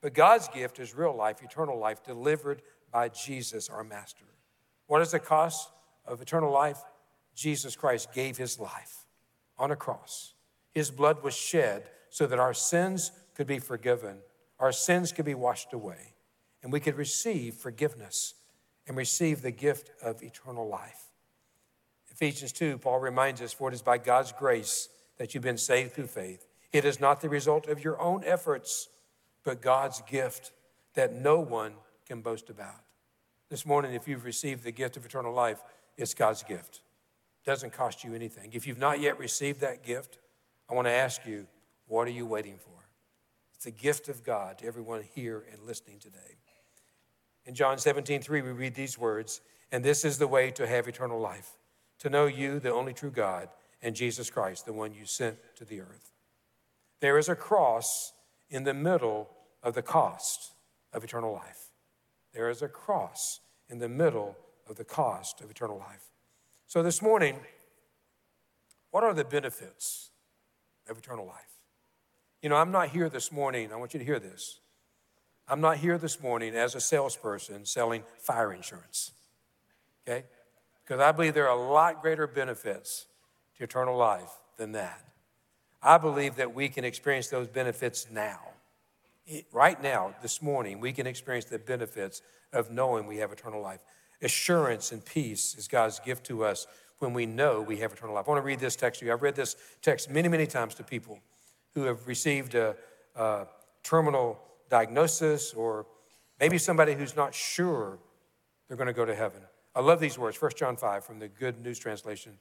But 0.00 0.14
God's 0.14 0.48
gift 0.48 0.78
is 0.78 0.94
real 0.94 1.14
life, 1.14 1.42
eternal 1.42 1.78
life, 1.78 2.02
delivered 2.02 2.62
by 2.90 3.10
Jesus, 3.10 3.68
our 3.68 3.84
Master. 3.84 4.24
What 4.86 5.02
is 5.02 5.10
the 5.10 5.18
cost 5.18 5.68
of 6.06 6.22
eternal 6.22 6.50
life? 6.50 6.78
Jesus 7.34 7.76
Christ 7.76 8.14
gave 8.14 8.38
his 8.38 8.58
life 8.58 9.04
on 9.58 9.70
a 9.70 9.76
cross. 9.76 10.32
His 10.70 10.90
blood 10.90 11.22
was 11.22 11.34
shed 11.34 11.90
so 12.08 12.26
that 12.26 12.38
our 12.38 12.54
sins 12.54 13.12
could 13.34 13.46
be 13.46 13.58
forgiven, 13.58 14.16
our 14.58 14.72
sins 14.72 15.12
could 15.12 15.26
be 15.26 15.34
washed 15.34 15.74
away, 15.74 16.11
and 16.62 16.72
we 16.72 16.80
could 16.80 16.96
receive 16.96 17.54
forgiveness 17.54 18.34
and 18.86 18.96
receive 18.96 19.42
the 19.42 19.50
gift 19.50 19.90
of 20.02 20.22
eternal 20.22 20.68
life. 20.68 21.06
Ephesians 22.10 22.52
2, 22.52 22.78
Paul 22.78 23.00
reminds 23.00 23.40
us, 23.40 23.52
For 23.52 23.68
it 23.68 23.74
is 23.74 23.82
by 23.82 23.98
God's 23.98 24.32
grace 24.32 24.88
that 25.18 25.34
you've 25.34 25.42
been 25.42 25.58
saved 25.58 25.92
through 25.92 26.08
faith. 26.08 26.46
It 26.72 26.84
is 26.84 27.00
not 27.00 27.20
the 27.20 27.28
result 27.28 27.68
of 27.68 27.82
your 27.82 28.00
own 28.00 28.22
efforts, 28.24 28.88
but 29.44 29.60
God's 29.60 30.02
gift 30.02 30.52
that 30.94 31.14
no 31.14 31.40
one 31.40 31.74
can 32.06 32.20
boast 32.20 32.50
about. 32.50 32.80
This 33.50 33.66
morning, 33.66 33.94
if 33.94 34.08
you've 34.08 34.24
received 34.24 34.64
the 34.64 34.72
gift 34.72 34.96
of 34.96 35.04
eternal 35.04 35.32
life, 35.32 35.60
it's 35.96 36.14
God's 36.14 36.42
gift. 36.42 36.82
It 37.44 37.50
doesn't 37.50 37.72
cost 37.72 38.04
you 38.04 38.14
anything. 38.14 38.50
If 38.52 38.66
you've 38.66 38.78
not 38.78 39.00
yet 39.00 39.18
received 39.18 39.60
that 39.60 39.82
gift, 39.82 40.18
I 40.70 40.74
want 40.74 40.86
to 40.86 40.92
ask 40.92 41.26
you, 41.26 41.46
what 41.86 42.06
are 42.06 42.12
you 42.12 42.24
waiting 42.24 42.56
for? 42.56 42.88
It's 43.54 43.66
a 43.66 43.70
gift 43.70 44.08
of 44.08 44.24
God 44.24 44.58
to 44.58 44.66
everyone 44.66 45.02
here 45.14 45.44
and 45.52 45.62
listening 45.66 45.98
today. 45.98 46.38
In 47.44 47.54
John 47.54 47.78
17, 47.78 48.22
3, 48.22 48.42
we 48.42 48.50
read 48.50 48.74
these 48.74 48.98
words, 48.98 49.40
and 49.70 49.84
this 49.84 50.04
is 50.04 50.18
the 50.18 50.28
way 50.28 50.50
to 50.52 50.66
have 50.66 50.86
eternal 50.86 51.20
life, 51.20 51.56
to 51.98 52.08
know 52.08 52.26
you, 52.26 52.60
the 52.60 52.72
only 52.72 52.92
true 52.92 53.10
God, 53.10 53.48
and 53.82 53.96
Jesus 53.96 54.30
Christ, 54.30 54.64
the 54.64 54.72
one 54.72 54.94
you 54.94 55.04
sent 55.04 55.38
to 55.56 55.64
the 55.64 55.80
earth. 55.80 56.12
There 57.00 57.18
is 57.18 57.28
a 57.28 57.34
cross 57.34 58.12
in 58.48 58.62
the 58.62 58.74
middle 58.74 59.28
of 59.62 59.74
the 59.74 59.82
cost 59.82 60.52
of 60.92 61.02
eternal 61.02 61.32
life. 61.32 61.70
There 62.32 62.48
is 62.48 62.62
a 62.62 62.68
cross 62.68 63.40
in 63.68 63.78
the 63.78 63.88
middle 63.88 64.36
of 64.68 64.76
the 64.76 64.84
cost 64.84 65.40
of 65.40 65.50
eternal 65.50 65.78
life. 65.78 66.04
So, 66.66 66.82
this 66.82 67.02
morning, 67.02 67.36
what 68.90 69.02
are 69.02 69.14
the 69.14 69.24
benefits 69.24 70.10
of 70.88 70.96
eternal 70.96 71.26
life? 71.26 71.58
You 72.40 72.48
know, 72.48 72.56
I'm 72.56 72.70
not 72.70 72.90
here 72.90 73.08
this 73.08 73.32
morning, 73.32 73.72
I 73.72 73.76
want 73.76 73.94
you 73.94 73.98
to 73.98 74.06
hear 74.06 74.18
this. 74.18 74.60
I'm 75.52 75.60
not 75.60 75.76
here 75.76 75.98
this 75.98 76.22
morning 76.22 76.54
as 76.54 76.74
a 76.74 76.80
salesperson 76.80 77.66
selling 77.66 78.04
fire 78.16 78.54
insurance, 78.54 79.12
okay? 80.08 80.24
Because 80.82 80.98
I 80.98 81.12
believe 81.12 81.34
there 81.34 81.46
are 81.46 81.58
a 81.58 81.70
lot 81.70 82.00
greater 82.00 82.26
benefits 82.26 83.04
to 83.58 83.64
eternal 83.64 83.94
life 83.94 84.30
than 84.56 84.72
that. 84.72 85.04
I 85.82 85.98
believe 85.98 86.36
that 86.36 86.54
we 86.54 86.70
can 86.70 86.86
experience 86.86 87.28
those 87.28 87.48
benefits 87.48 88.06
now. 88.10 88.38
Right 89.52 89.80
now, 89.82 90.14
this 90.22 90.40
morning, 90.40 90.80
we 90.80 90.90
can 90.90 91.06
experience 91.06 91.44
the 91.44 91.58
benefits 91.58 92.22
of 92.54 92.70
knowing 92.70 93.06
we 93.06 93.18
have 93.18 93.30
eternal 93.30 93.60
life. 93.60 93.84
Assurance 94.22 94.90
and 94.90 95.04
peace 95.04 95.54
is 95.58 95.68
God's 95.68 96.00
gift 96.00 96.24
to 96.28 96.46
us 96.46 96.66
when 96.98 97.12
we 97.12 97.26
know 97.26 97.60
we 97.60 97.76
have 97.80 97.92
eternal 97.92 98.14
life. 98.14 98.24
I 98.26 98.30
want 98.30 98.42
to 98.42 98.46
read 98.46 98.58
this 98.58 98.74
text 98.74 99.00
to 99.00 99.06
you. 99.06 99.12
I've 99.12 99.20
read 99.20 99.36
this 99.36 99.56
text 99.82 100.08
many, 100.08 100.30
many 100.30 100.46
times 100.46 100.74
to 100.76 100.82
people 100.82 101.18
who 101.74 101.82
have 101.82 102.08
received 102.08 102.54
a, 102.54 102.74
a 103.14 103.46
terminal 103.82 104.40
diagnosis 104.72 105.52
or 105.52 105.84
maybe 106.40 106.56
somebody 106.56 106.94
who's 106.94 107.14
not 107.14 107.34
sure 107.34 107.98
they're 108.66 108.76
going 108.76 108.86
to 108.86 108.94
go 108.94 109.04
to 109.04 109.14
heaven. 109.14 109.42
I 109.74 109.80
love 109.80 110.00
these 110.00 110.18
words, 110.18 110.40
1 110.40 110.52
John 110.56 110.76
5 110.76 111.04
from 111.04 111.18
the 111.18 111.28
Good 111.28 111.60
News 111.62 111.78
Translation. 111.78 112.38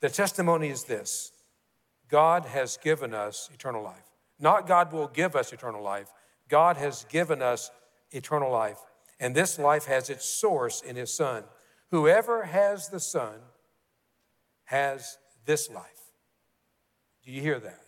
The 0.00 0.08
testimony 0.08 0.70
is 0.70 0.84
this 0.84 1.32
God 2.08 2.46
has 2.46 2.78
given 2.78 3.12
us 3.12 3.50
eternal 3.52 3.82
life. 3.82 4.10
Not 4.40 4.66
God 4.66 4.94
will 4.94 5.08
give 5.08 5.36
us 5.36 5.52
eternal 5.52 5.82
life, 5.82 6.08
God 6.48 6.78
has 6.78 7.04
given 7.10 7.42
us 7.42 7.70
eternal 8.10 8.50
life. 8.50 8.78
And 9.20 9.34
this 9.34 9.58
life 9.58 9.84
has 9.84 10.08
its 10.08 10.24
source 10.24 10.80
in 10.80 10.96
His 10.96 11.12
Son. 11.12 11.44
Whoever 11.90 12.44
has 12.44 12.88
the 12.88 12.98
Son 12.98 13.34
has 14.64 15.18
this 15.44 15.70
life. 15.70 15.84
Do 17.24 17.30
you 17.30 17.42
hear 17.42 17.60
that? 17.60 17.83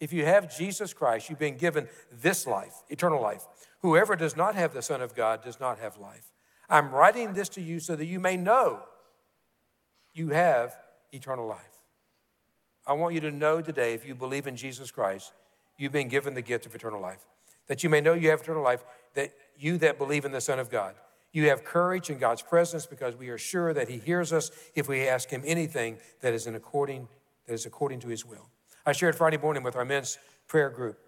If 0.00 0.12
you 0.12 0.24
have 0.24 0.56
Jesus 0.56 0.92
Christ, 0.92 1.28
you've 1.28 1.38
been 1.38 1.56
given 1.56 1.88
this 2.12 2.46
life, 2.46 2.74
eternal 2.88 3.20
life. 3.20 3.46
Whoever 3.82 4.16
does 4.16 4.36
not 4.36 4.54
have 4.54 4.72
the 4.72 4.82
Son 4.82 5.02
of 5.02 5.14
God 5.14 5.42
does 5.42 5.58
not 5.58 5.78
have 5.78 5.96
life. 5.96 6.32
I'm 6.68 6.90
writing 6.90 7.32
this 7.32 7.48
to 7.50 7.60
you 7.60 7.80
so 7.80 7.96
that 7.96 8.06
you 8.06 8.20
may 8.20 8.36
know 8.36 8.80
you 10.12 10.28
have 10.28 10.76
eternal 11.12 11.46
life. 11.46 11.58
I 12.86 12.92
want 12.92 13.14
you 13.14 13.20
to 13.22 13.30
know 13.30 13.60
today, 13.60 13.94
if 13.94 14.06
you 14.06 14.14
believe 14.14 14.46
in 14.46 14.56
Jesus 14.56 14.90
Christ, 14.90 15.32
you've 15.76 15.92
been 15.92 16.08
given 16.08 16.34
the 16.34 16.42
gift 16.42 16.66
of 16.66 16.74
eternal 16.74 17.00
life. 17.00 17.26
That 17.66 17.82
you 17.82 17.90
may 17.90 18.00
know 18.00 18.14
you 18.14 18.30
have 18.30 18.40
eternal 18.40 18.62
life, 18.62 18.84
that 19.14 19.32
you 19.58 19.78
that 19.78 19.98
believe 19.98 20.24
in 20.24 20.32
the 20.32 20.40
Son 20.40 20.58
of 20.58 20.70
God. 20.70 20.94
You 21.32 21.48
have 21.50 21.64
courage 21.64 22.08
in 22.08 22.18
God's 22.18 22.42
presence 22.42 22.86
because 22.86 23.14
we 23.14 23.28
are 23.28 23.38
sure 23.38 23.74
that 23.74 23.88
He 23.88 23.98
hears 23.98 24.32
us 24.32 24.50
if 24.74 24.88
we 24.88 25.06
ask 25.06 25.28
Him 25.28 25.42
anything 25.44 25.98
that 26.20 26.32
is 26.32 26.46
in 26.46 26.54
according, 26.54 27.08
that 27.46 27.52
is 27.52 27.66
according 27.66 28.00
to 28.00 28.08
His 28.08 28.24
will. 28.24 28.48
I 28.88 28.92
shared 28.92 29.16
Friday 29.16 29.36
morning 29.36 29.62
with 29.62 29.76
our 29.76 29.84
men's 29.84 30.16
prayer 30.46 30.70
group 30.70 30.98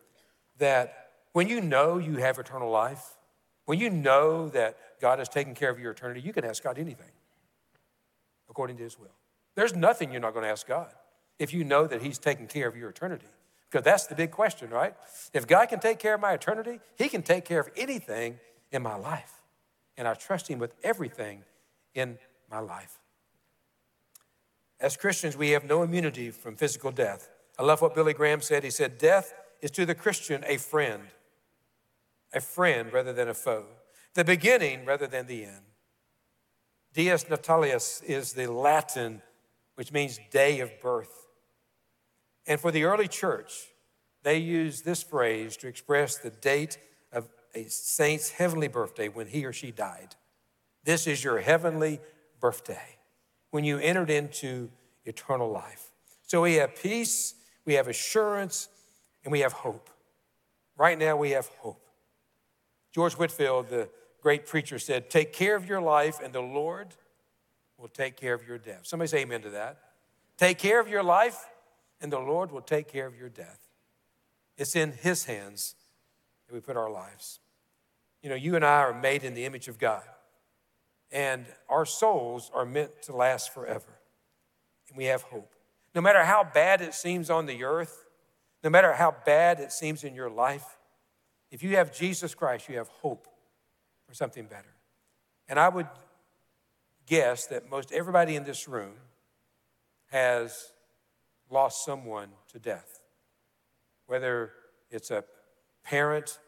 that 0.58 1.12
when 1.32 1.48
you 1.48 1.62
know 1.62 1.96
you 1.96 2.16
have 2.16 2.38
eternal 2.38 2.70
life, 2.70 3.16
when 3.64 3.78
you 3.78 3.88
know 3.88 4.50
that 4.50 4.76
God 5.00 5.18
has 5.18 5.30
taken 5.30 5.54
care 5.54 5.70
of 5.70 5.80
your 5.80 5.92
eternity, 5.92 6.20
you 6.20 6.34
can 6.34 6.44
ask 6.44 6.62
God 6.62 6.76
anything 6.76 7.10
according 8.50 8.76
to 8.76 8.82
His 8.82 8.98
will. 8.98 9.14
There's 9.54 9.74
nothing 9.74 10.12
you're 10.12 10.20
not 10.20 10.34
going 10.34 10.44
to 10.44 10.50
ask 10.50 10.68
God 10.68 10.92
if 11.38 11.54
you 11.54 11.64
know 11.64 11.86
that 11.86 12.02
He's 12.02 12.18
taking 12.18 12.48
care 12.48 12.68
of 12.68 12.76
your 12.76 12.90
eternity. 12.90 13.24
Because 13.70 13.82
that's 13.82 14.06
the 14.06 14.14
big 14.14 14.30
question, 14.30 14.68
right? 14.68 14.92
If 15.32 15.46
God 15.46 15.70
can 15.70 15.80
take 15.80 15.98
care 15.98 16.16
of 16.16 16.20
my 16.20 16.34
eternity, 16.34 16.80
He 16.98 17.08
can 17.08 17.22
take 17.22 17.46
care 17.46 17.60
of 17.60 17.70
anything 17.78 18.40
in 18.70 18.82
my 18.82 18.96
life. 18.96 19.40
And 19.96 20.06
I 20.06 20.12
trust 20.12 20.48
Him 20.48 20.58
with 20.58 20.74
everything 20.82 21.44
in 21.94 22.18
my 22.50 22.58
life. 22.58 22.98
As 24.78 24.98
Christians, 24.98 25.34
we 25.34 25.52
have 25.52 25.64
no 25.64 25.82
immunity 25.82 26.30
from 26.30 26.56
physical 26.56 26.90
death. 26.90 27.30
I 27.60 27.62
love 27.62 27.82
what 27.82 27.94
Billy 27.94 28.14
Graham 28.14 28.40
said. 28.40 28.64
He 28.64 28.70
said, 28.70 28.96
Death 28.96 29.34
is 29.60 29.70
to 29.72 29.84
the 29.84 29.94
Christian 29.94 30.42
a 30.46 30.56
friend, 30.56 31.02
a 32.32 32.40
friend 32.40 32.90
rather 32.90 33.12
than 33.12 33.28
a 33.28 33.34
foe, 33.34 33.66
the 34.14 34.24
beginning 34.24 34.86
rather 34.86 35.06
than 35.06 35.26
the 35.26 35.44
end. 35.44 35.66
Dies 36.94 37.24
Natalis 37.24 38.02
is 38.02 38.32
the 38.32 38.50
Latin 38.50 39.20
which 39.74 39.92
means 39.92 40.18
day 40.30 40.60
of 40.60 40.70
birth. 40.80 41.26
And 42.46 42.58
for 42.58 42.70
the 42.70 42.84
early 42.84 43.08
church, 43.08 43.66
they 44.22 44.38
used 44.38 44.86
this 44.86 45.02
phrase 45.02 45.58
to 45.58 45.68
express 45.68 46.16
the 46.16 46.30
date 46.30 46.78
of 47.12 47.28
a 47.54 47.64
saint's 47.64 48.30
heavenly 48.30 48.68
birthday 48.68 49.08
when 49.08 49.26
he 49.26 49.44
or 49.44 49.52
she 49.52 49.70
died. 49.70 50.16
This 50.84 51.06
is 51.06 51.22
your 51.22 51.40
heavenly 51.40 52.00
birthday 52.40 52.96
when 53.50 53.64
you 53.64 53.76
entered 53.76 54.08
into 54.08 54.70
eternal 55.04 55.50
life. 55.50 55.90
So 56.26 56.40
we 56.40 56.54
have 56.54 56.74
peace 56.74 57.34
we 57.70 57.76
have 57.76 57.86
assurance, 57.86 58.68
and 59.22 59.30
we 59.30 59.38
have 59.38 59.52
hope. 59.52 59.90
Right 60.76 60.98
now, 60.98 61.16
we 61.16 61.30
have 61.30 61.46
hope. 61.60 61.86
George 62.90 63.12
Whitefield, 63.12 63.68
the 63.68 63.88
great 64.20 64.44
preacher, 64.44 64.80
said, 64.80 65.08
Take 65.08 65.32
care 65.32 65.54
of 65.54 65.68
your 65.68 65.80
life, 65.80 66.18
and 66.20 66.32
the 66.32 66.42
Lord 66.42 66.88
will 67.78 67.86
take 67.86 68.16
care 68.16 68.34
of 68.34 68.44
your 68.44 68.58
death. 68.58 68.80
Somebody 68.82 69.06
say 69.06 69.20
amen 69.20 69.42
to 69.42 69.50
that. 69.50 69.78
Take 70.36 70.58
care 70.58 70.80
of 70.80 70.88
your 70.88 71.04
life, 71.04 71.46
and 72.00 72.12
the 72.12 72.18
Lord 72.18 72.50
will 72.50 72.60
take 72.60 72.88
care 72.88 73.06
of 73.06 73.16
your 73.16 73.28
death. 73.28 73.60
It's 74.56 74.74
in 74.74 74.90
His 74.90 75.26
hands 75.26 75.76
that 76.48 76.54
we 76.54 76.58
put 76.58 76.76
our 76.76 76.90
lives. 76.90 77.38
You 78.20 78.30
know, 78.30 78.34
you 78.34 78.56
and 78.56 78.64
I 78.64 78.78
are 78.78 79.00
made 79.00 79.22
in 79.22 79.34
the 79.34 79.44
image 79.44 79.68
of 79.68 79.78
God, 79.78 80.02
and 81.12 81.46
our 81.68 81.86
souls 81.86 82.50
are 82.52 82.66
meant 82.66 83.00
to 83.02 83.14
last 83.14 83.54
forever, 83.54 84.00
and 84.88 84.98
we 84.98 85.04
have 85.04 85.22
hope. 85.22 85.54
No 85.94 86.00
matter 86.00 86.24
how 86.24 86.44
bad 86.44 86.80
it 86.80 86.94
seems 86.94 87.30
on 87.30 87.46
the 87.46 87.64
earth, 87.64 88.04
no 88.62 88.70
matter 88.70 88.92
how 88.92 89.14
bad 89.24 89.60
it 89.60 89.72
seems 89.72 90.04
in 90.04 90.14
your 90.14 90.30
life, 90.30 90.78
if 91.50 91.62
you 91.62 91.76
have 91.76 91.92
Jesus 91.92 92.34
Christ, 92.34 92.68
you 92.68 92.76
have 92.76 92.88
hope 92.88 93.26
for 94.06 94.14
something 94.14 94.46
better. 94.46 94.74
And 95.48 95.58
I 95.58 95.68
would 95.68 95.88
guess 97.06 97.46
that 97.46 97.68
most 97.68 97.90
everybody 97.92 98.36
in 98.36 98.44
this 98.44 98.68
room 98.68 98.94
has 100.10 100.72
lost 101.50 101.84
someone 101.84 102.28
to 102.52 102.58
death, 102.58 103.00
whether 104.06 104.52
it's 104.90 105.10
a 105.10 105.24
parent, 105.82 106.38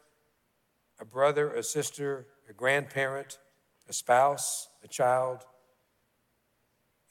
a 0.99 1.05
brother, 1.05 1.51
a 1.51 1.63
sister, 1.63 2.27
a 2.49 2.53
grandparent, 2.53 3.39
a 3.89 3.93
spouse, 3.93 4.69
a 4.83 4.87
child. 4.87 5.39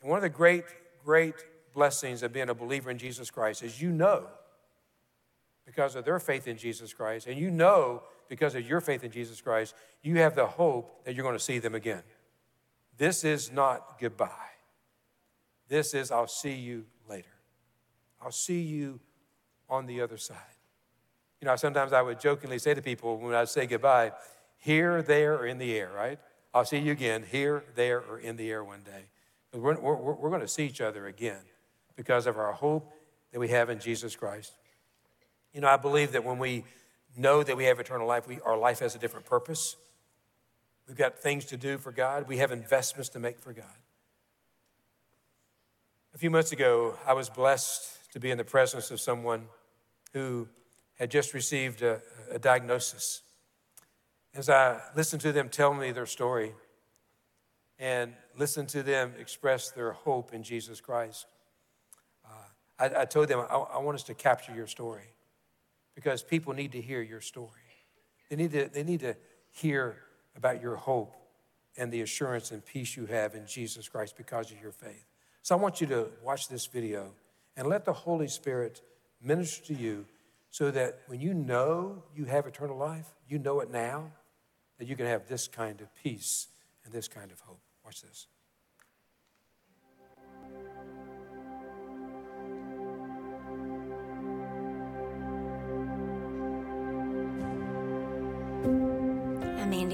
And 0.00 0.08
one 0.08 0.16
of 0.16 0.22
the 0.22 0.30
great, 0.30 0.64
great 1.04 1.34
blessings 1.72 2.22
of 2.22 2.32
being 2.32 2.48
a 2.48 2.54
believer 2.54 2.90
in 2.90 2.98
Jesus 2.98 3.30
Christ 3.30 3.62
is 3.62 3.80
you 3.80 3.90
know 3.90 4.26
because 5.66 5.94
of 5.94 6.04
their 6.04 6.18
faith 6.18 6.48
in 6.48 6.56
Jesus 6.56 6.92
Christ, 6.92 7.26
and 7.26 7.38
you 7.38 7.50
know 7.50 8.02
because 8.28 8.54
of 8.54 8.66
your 8.66 8.80
faith 8.80 9.04
in 9.04 9.10
Jesus 9.10 9.40
Christ, 9.40 9.74
you 10.02 10.18
have 10.18 10.34
the 10.34 10.46
hope 10.46 11.04
that 11.04 11.14
you're 11.14 11.22
going 11.22 11.36
to 11.36 11.42
see 11.42 11.58
them 11.58 11.74
again. 11.74 12.02
This 12.98 13.24
is 13.24 13.52
not 13.52 13.98
goodbye. 14.00 14.28
This 15.68 15.94
is 15.94 16.10
I'll 16.10 16.26
see 16.26 16.54
you 16.54 16.84
later. 17.08 17.28
I'll 18.20 18.32
see 18.32 18.60
you 18.60 19.00
on 19.68 19.86
the 19.86 20.00
other 20.00 20.16
side. 20.16 20.36
You 21.40 21.46
know, 21.46 21.56
sometimes 21.56 21.92
I 21.92 22.02
would 22.02 22.20
jokingly 22.20 22.58
say 22.58 22.74
to 22.74 22.82
people 22.82 23.18
when 23.18 23.34
I 23.34 23.44
say 23.44 23.66
goodbye, 23.66 24.12
here, 24.58 25.02
there, 25.02 25.34
or 25.34 25.46
in 25.46 25.58
the 25.58 25.76
air, 25.76 25.90
right? 25.94 26.18
I'll 26.54 26.64
see 26.64 26.78
you 26.78 26.92
again 26.92 27.24
here, 27.28 27.64
there, 27.74 28.00
or 28.00 28.18
in 28.18 28.36
the 28.36 28.50
air 28.50 28.62
one 28.62 28.82
day. 28.82 29.06
We're, 29.52 29.78
we're, 29.80 29.96
we're 29.96 30.28
going 30.28 30.42
to 30.42 30.48
see 30.48 30.66
each 30.66 30.80
other 30.80 31.06
again 31.06 31.40
because 31.96 32.26
of 32.26 32.38
our 32.38 32.52
hope 32.52 32.92
that 33.32 33.40
we 33.40 33.48
have 33.48 33.70
in 33.70 33.78
Jesus 33.78 34.16
Christ. 34.16 34.52
You 35.52 35.60
know, 35.60 35.68
I 35.68 35.76
believe 35.76 36.12
that 36.12 36.24
when 36.24 36.38
we 36.38 36.64
know 37.16 37.42
that 37.42 37.56
we 37.56 37.64
have 37.64 37.78
eternal 37.78 38.06
life, 38.06 38.26
we, 38.26 38.40
our 38.40 38.56
life 38.56 38.78
has 38.80 38.94
a 38.94 38.98
different 38.98 39.26
purpose. 39.26 39.76
We've 40.88 40.96
got 40.96 41.18
things 41.18 41.44
to 41.46 41.56
do 41.56 41.78
for 41.78 41.92
God, 41.92 42.28
we 42.28 42.38
have 42.38 42.52
investments 42.52 43.08
to 43.10 43.18
make 43.18 43.38
for 43.38 43.52
God. 43.52 43.64
A 46.14 46.18
few 46.18 46.30
months 46.30 46.52
ago, 46.52 46.94
I 47.06 47.14
was 47.14 47.30
blessed 47.30 48.12
to 48.12 48.20
be 48.20 48.30
in 48.30 48.36
the 48.36 48.44
presence 48.44 48.90
of 48.90 49.00
someone 49.00 49.46
who 50.12 50.46
had 50.98 51.10
just 51.10 51.32
received 51.32 51.82
a, 51.82 52.02
a 52.30 52.38
diagnosis. 52.38 53.22
As 54.34 54.48
I 54.48 54.80
listened 54.94 55.22
to 55.22 55.32
them 55.32 55.48
tell 55.48 55.72
me 55.72 55.90
their 55.90 56.06
story 56.06 56.52
and 57.78 58.12
listened 58.38 58.68
to 58.70 58.82
them 58.82 59.12
express 59.18 59.70
their 59.70 59.92
hope 59.92 60.32
in 60.32 60.42
Jesus 60.42 60.80
Christ, 60.80 61.26
I, 62.78 63.02
I, 63.02 63.04
told 63.04 63.28
them, 63.28 63.40
I, 63.40 63.54
I 63.54 63.78
want 63.78 63.96
us 63.96 64.02
to 64.04 64.14
capture 64.14 64.54
your 64.54 64.66
story 64.66 65.14
because 65.94 66.22
people 66.22 66.52
need 66.52 66.72
to 66.72 66.80
hear 66.80 67.02
your 67.02 67.20
story. 67.20 67.48
They 68.30 68.36
need 68.36 68.52
to, 68.52 68.68
they 68.68 68.82
need 68.82 69.00
to 69.00 69.16
hear 69.50 69.96
about 70.36 70.62
your 70.62 70.76
hope 70.76 71.14
and 71.76 71.92
the 71.92 72.02
assurance 72.02 72.50
and 72.50 72.64
peace 72.64 72.96
you 72.96 73.06
have 73.06 73.34
in 73.34 73.46
Jesus 73.46 73.88
Christ 73.88 74.16
because 74.16 74.50
of 74.50 74.60
your 74.60 74.72
faith. 74.72 75.04
So 75.42 75.56
I 75.56 75.58
want 75.60 75.80
you 75.80 75.86
to 75.88 76.08
watch 76.22 76.48
this 76.48 76.66
video 76.66 77.12
and 77.56 77.68
let 77.68 77.84
the 77.84 77.92
Holy 77.92 78.28
Spirit 78.28 78.80
minister 79.22 79.66
to 79.66 79.74
you 79.74 80.06
so 80.50 80.70
that 80.70 81.00
when 81.06 81.20
you 81.20 81.34
know 81.34 82.02
you 82.14 82.24
have 82.26 82.46
eternal 82.46 82.76
life, 82.76 83.06
you 83.28 83.38
know 83.38 83.60
it 83.60 83.70
now, 83.70 84.10
that 84.78 84.86
you 84.86 84.96
can 84.96 85.06
have 85.06 85.28
this 85.28 85.48
kind 85.48 85.80
of 85.80 85.88
peace 86.02 86.48
and 86.84 86.92
this 86.92 87.08
kind 87.08 87.30
of 87.30 87.40
hope. 87.40 87.60
Watch 87.84 88.02
this. 88.02 88.26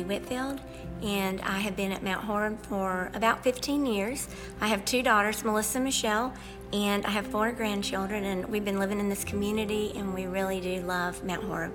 Whitfield, 0.09 0.61
and 1.03 1.40
I 1.42 1.59
have 1.59 1.77
been 1.77 1.92
at 1.92 2.03
Mount 2.03 2.25
Horeb 2.25 2.61
for 2.66 3.11
about 3.14 3.44
15 3.44 3.87
years. 3.87 4.27
I 4.61 4.66
have 4.68 4.85
two 4.85 5.03
daughters, 5.03 5.44
Melissa 5.44 5.79
and 5.79 5.85
Michelle, 5.85 6.33
and 6.73 7.07
I 7.07 7.11
have 7.11 7.27
four 7.27 7.53
grandchildren, 7.53 8.25
and 8.25 8.47
we've 8.47 8.64
been 8.64 8.79
living 8.79 8.99
in 8.99 9.09
this 9.09 9.23
community, 9.23 9.92
and 9.94 10.14
we 10.14 10.27
really 10.27 10.61
do 10.61 10.81
love 10.81 11.23
Mount 11.23 11.44
Horeb. 11.44 11.75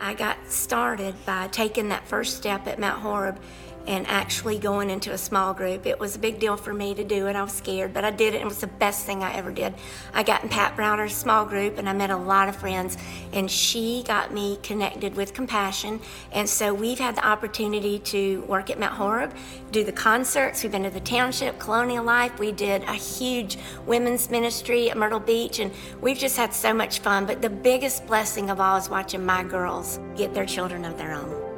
I 0.00 0.14
got 0.14 0.38
started 0.48 1.14
by 1.26 1.48
taking 1.48 1.88
that 1.90 2.06
first 2.06 2.36
step 2.36 2.66
at 2.66 2.78
Mount 2.78 3.00
Horeb 3.02 3.38
and 3.86 4.06
actually 4.06 4.58
going 4.58 4.90
into 4.90 5.12
a 5.12 5.18
small 5.18 5.54
group. 5.54 5.86
It 5.86 5.98
was 5.98 6.16
a 6.16 6.18
big 6.18 6.38
deal 6.38 6.56
for 6.56 6.72
me 6.72 6.94
to 6.94 7.04
do 7.04 7.26
and 7.26 7.36
I 7.36 7.42
was 7.42 7.52
scared, 7.52 7.92
but 7.92 8.04
I 8.04 8.10
did 8.10 8.34
it. 8.34 8.42
It 8.42 8.46
was 8.46 8.58
the 8.58 8.66
best 8.66 9.06
thing 9.06 9.22
I 9.22 9.34
ever 9.34 9.50
did. 9.50 9.74
I 10.12 10.22
got 10.22 10.42
in 10.42 10.48
Pat 10.48 10.76
Browner's 10.76 11.14
small 11.14 11.44
group 11.44 11.78
and 11.78 11.88
I 11.88 11.92
met 11.92 12.10
a 12.10 12.16
lot 12.16 12.48
of 12.48 12.56
friends, 12.56 12.96
and 13.32 13.50
she 13.50 14.02
got 14.06 14.32
me 14.32 14.58
connected 14.62 15.14
with 15.14 15.34
Compassion. 15.34 16.00
And 16.32 16.48
so 16.48 16.72
we've 16.72 16.98
had 16.98 17.16
the 17.16 17.26
opportunity 17.26 17.98
to 18.00 18.42
work 18.42 18.70
at 18.70 18.78
Mount 18.78 18.94
Horeb, 18.94 19.34
do 19.70 19.84
the 19.84 19.92
concerts. 19.92 20.62
We've 20.62 20.72
been 20.72 20.84
to 20.84 20.90
the 20.90 21.00
township, 21.00 21.58
Colonial 21.58 22.04
Life. 22.04 22.38
We 22.38 22.52
did 22.52 22.82
a 22.84 22.94
huge 22.94 23.58
women's 23.86 24.30
ministry 24.30 24.90
at 24.90 24.96
Myrtle 24.96 25.20
Beach, 25.20 25.58
and 25.58 25.72
we've 26.00 26.18
just 26.18 26.36
had 26.36 26.52
so 26.52 26.72
much 26.72 27.00
fun. 27.00 27.26
But 27.26 27.42
the 27.42 27.50
biggest 27.50 28.06
blessing 28.06 28.50
of 28.50 28.60
all 28.60 28.76
is 28.76 28.88
watching 28.88 29.24
my 29.24 29.42
girls 29.42 29.98
get 30.16 30.34
their 30.34 30.46
children 30.46 30.84
of 30.84 30.96
their 30.98 31.12
own. 31.12 31.49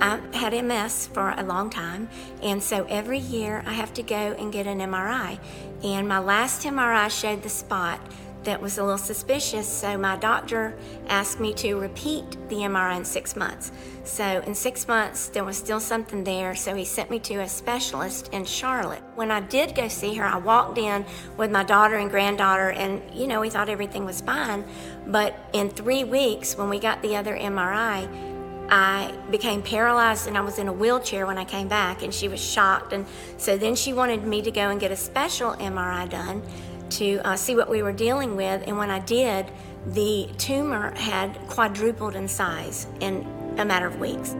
I 0.00 0.20
had 0.34 0.52
MS 0.52 1.08
for 1.08 1.30
a 1.36 1.42
long 1.42 1.70
time, 1.70 2.08
and 2.42 2.62
so 2.62 2.84
every 2.88 3.18
year 3.18 3.62
I 3.66 3.72
have 3.72 3.94
to 3.94 4.02
go 4.02 4.34
and 4.38 4.52
get 4.52 4.66
an 4.66 4.80
MRI. 4.80 5.38
And 5.82 6.06
my 6.08 6.18
last 6.18 6.62
MRI 6.62 7.10
showed 7.10 7.42
the 7.42 7.48
spot 7.48 8.00
that 8.44 8.62
was 8.62 8.78
a 8.78 8.82
little 8.82 8.96
suspicious, 8.96 9.68
so 9.68 9.98
my 9.98 10.16
doctor 10.16 10.76
asked 11.08 11.40
me 11.40 11.52
to 11.54 11.74
repeat 11.74 12.30
the 12.48 12.56
MRI 12.56 12.96
in 12.96 13.04
six 13.04 13.34
months. 13.34 13.72
So, 14.04 14.40
in 14.46 14.54
six 14.54 14.86
months, 14.86 15.28
there 15.28 15.42
was 15.42 15.56
still 15.56 15.80
something 15.80 16.22
there, 16.22 16.54
so 16.54 16.74
he 16.74 16.84
sent 16.84 17.10
me 17.10 17.18
to 17.20 17.36
a 17.36 17.48
specialist 17.48 18.28
in 18.32 18.44
Charlotte. 18.44 19.02
When 19.16 19.32
I 19.32 19.40
did 19.40 19.74
go 19.74 19.88
see 19.88 20.14
her, 20.14 20.24
I 20.24 20.36
walked 20.36 20.78
in 20.78 21.04
with 21.36 21.50
my 21.50 21.64
daughter 21.64 21.96
and 21.96 22.08
granddaughter, 22.08 22.70
and 22.70 23.02
you 23.12 23.26
know, 23.26 23.40
we 23.40 23.50
thought 23.50 23.68
everything 23.68 24.04
was 24.04 24.20
fine. 24.20 24.64
But 25.08 25.36
in 25.52 25.68
three 25.68 26.04
weeks, 26.04 26.56
when 26.56 26.68
we 26.68 26.78
got 26.78 27.02
the 27.02 27.16
other 27.16 27.36
MRI, 27.36 28.35
I 28.68 29.12
became 29.30 29.62
paralyzed 29.62 30.26
and 30.26 30.36
I 30.36 30.40
was 30.40 30.58
in 30.58 30.68
a 30.68 30.72
wheelchair 30.72 31.26
when 31.26 31.38
I 31.38 31.44
came 31.44 31.68
back, 31.68 32.02
and 32.02 32.12
she 32.12 32.28
was 32.28 32.40
shocked. 32.40 32.92
And 32.92 33.06
so 33.36 33.56
then 33.56 33.74
she 33.74 33.92
wanted 33.92 34.24
me 34.24 34.42
to 34.42 34.50
go 34.50 34.70
and 34.70 34.80
get 34.80 34.90
a 34.90 34.96
special 34.96 35.52
MRI 35.52 36.08
done 36.08 36.42
to 36.90 37.18
uh, 37.18 37.36
see 37.36 37.54
what 37.54 37.68
we 37.68 37.82
were 37.82 37.92
dealing 37.92 38.36
with. 38.36 38.62
And 38.66 38.78
when 38.78 38.90
I 38.90 39.00
did, 39.00 39.50
the 39.86 40.28
tumor 40.38 40.92
had 40.96 41.36
quadrupled 41.48 42.16
in 42.16 42.28
size 42.28 42.86
in 43.00 43.26
a 43.58 43.64
matter 43.64 43.86
of 43.86 43.98
weeks. 44.00 44.30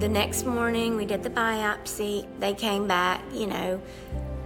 The 0.00 0.08
next 0.08 0.46
morning, 0.46 0.96
we 0.96 1.04
did 1.04 1.22
the 1.22 1.28
biopsy. 1.28 2.26
They 2.38 2.54
came 2.54 2.88
back, 2.88 3.22
you 3.34 3.46
know, 3.46 3.82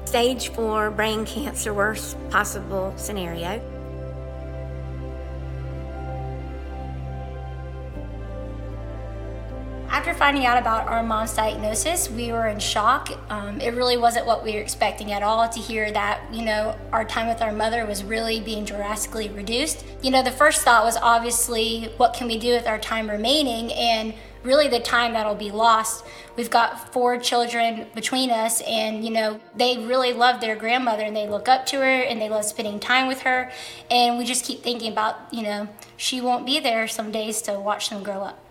stage 0.04 0.48
four 0.48 0.90
brain 0.90 1.24
cancer, 1.24 1.72
worst 1.72 2.16
possible 2.28 2.92
scenario. 2.96 3.73
Finding 10.24 10.46
out 10.46 10.56
about 10.56 10.88
our 10.88 11.02
mom's 11.02 11.34
diagnosis, 11.34 12.08
we 12.08 12.32
were 12.32 12.46
in 12.46 12.58
shock. 12.58 13.10
Um, 13.28 13.60
it 13.60 13.74
really 13.74 13.98
wasn't 13.98 14.24
what 14.24 14.42
we 14.42 14.54
were 14.54 14.60
expecting 14.62 15.12
at 15.12 15.22
all 15.22 15.46
to 15.46 15.60
hear 15.60 15.92
that, 15.92 16.18
you 16.32 16.46
know, 16.46 16.74
our 16.92 17.04
time 17.04 17.28
with 17.28 17.42
our 17.42 17.52
mother 17.52 17.84
was 17.84 18.02
really 18.02 18.40
being 18.40 18.64
drastically 18.64 19.28
reduced. 19.28 19.84
You 20.00 20.10
know, 20.10 20.22
the 20.22 20.30
first 20.30 20.62
thought 20.62 20.82
was 20.82 20.96
obviously, 20.96 21.92
what 21.98 22.14
can 22.14 22.26
we 22.26 22.38
do 22.38 22.52
with 22.52 22.66
our 22.66 22.78
time 22.78 23.10
remaining? 23.10 23.70
And 23.74 24.14
really 24.42 24.66
the 24.66 24.80
time 24.80 25.12
that'll 25.12 25.34
be 25.34 25.50
lost. 25.50 26.06
We've 26.36 26.48
got 26.48 26.90
four 26.90 27.18
children 27.18 27.88
between 27.94 28.30
us, 28.30 28.62
and 28.62 29.04
you 29.04 29.10
know, 29.10 29.40
they 29.54 29.76
really 29.84 30.14
love 30.14 30.40
their 30.40 30.56
grandmother 30.56 31.02
and 31.02 31.14
they 31.14 31.28
look 31.28 31.48
up 31.48 31.66
to 31.66 31.76
her 31.80 32.00
and 32.00 32.18
they 32.18 32.30
love 32.30 32.46
spending 32.46 32.80
time 32.80 33.08
with 33.08 33.20
her. 33.20 33.52
And 33.90 34.16
we 34.16 34.24
just 34.24 34.46
keep 34.46 34.62
thinking 34.62 34.90
about, 34.90 35.16
you 35.30 35.42
know, 35.42 35.68
she 35.98 36.22
won't 36.22 36.46
be 36.46 36.60
there 36.60 36.88
some 36.88 37.12
days 37.12 37.42
to 37.42 37.60
watch 37.60 37.90
them 37.90 38.02
grow 38.02 38.22
up. 38.22 38.43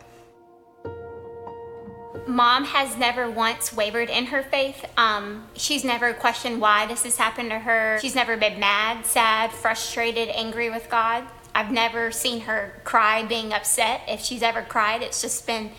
Mom 2.27 2.65
has 2.65 2.97
never 2.97 3.29
once 3.29 3.73
wavered 3.73 4.09
in 4.09 4.27
her 4.27 4.43
faith. 4.43 4.86
Um, 4.97 5.47
she's 5.55 5.83
never 5.83 6.13
questioned 6.13 6.62
why 6.62 6.86
this 6.86 7.03
has 7.03 7.17
happened 7.17 7.49
to 7.49 7.59
her. 7.59 7.99
She's 8.01 8.15
never 8.15 8.38
been 8.38 8.59
mad, 8.59 9.05
sad, 9.05 9.51
frustrated, 9.51 10.29
angry 10.29 10.69
with 10.69 10.89
God. 10.89 11.25
I've 11.53 11.71
never 11.71 12.12
seen 12.12 12.41
her 12.41 12.81
cry 12.83 13.23
being 13.23 13.53
upset. 13.53 14.01
If 14.07 14.21
she's 14.21 14.41
ever 14.41 14.62
cried, 14.62 15.01
it's 15.01 15.21
just 15.21 15.45
been 15.45 15.71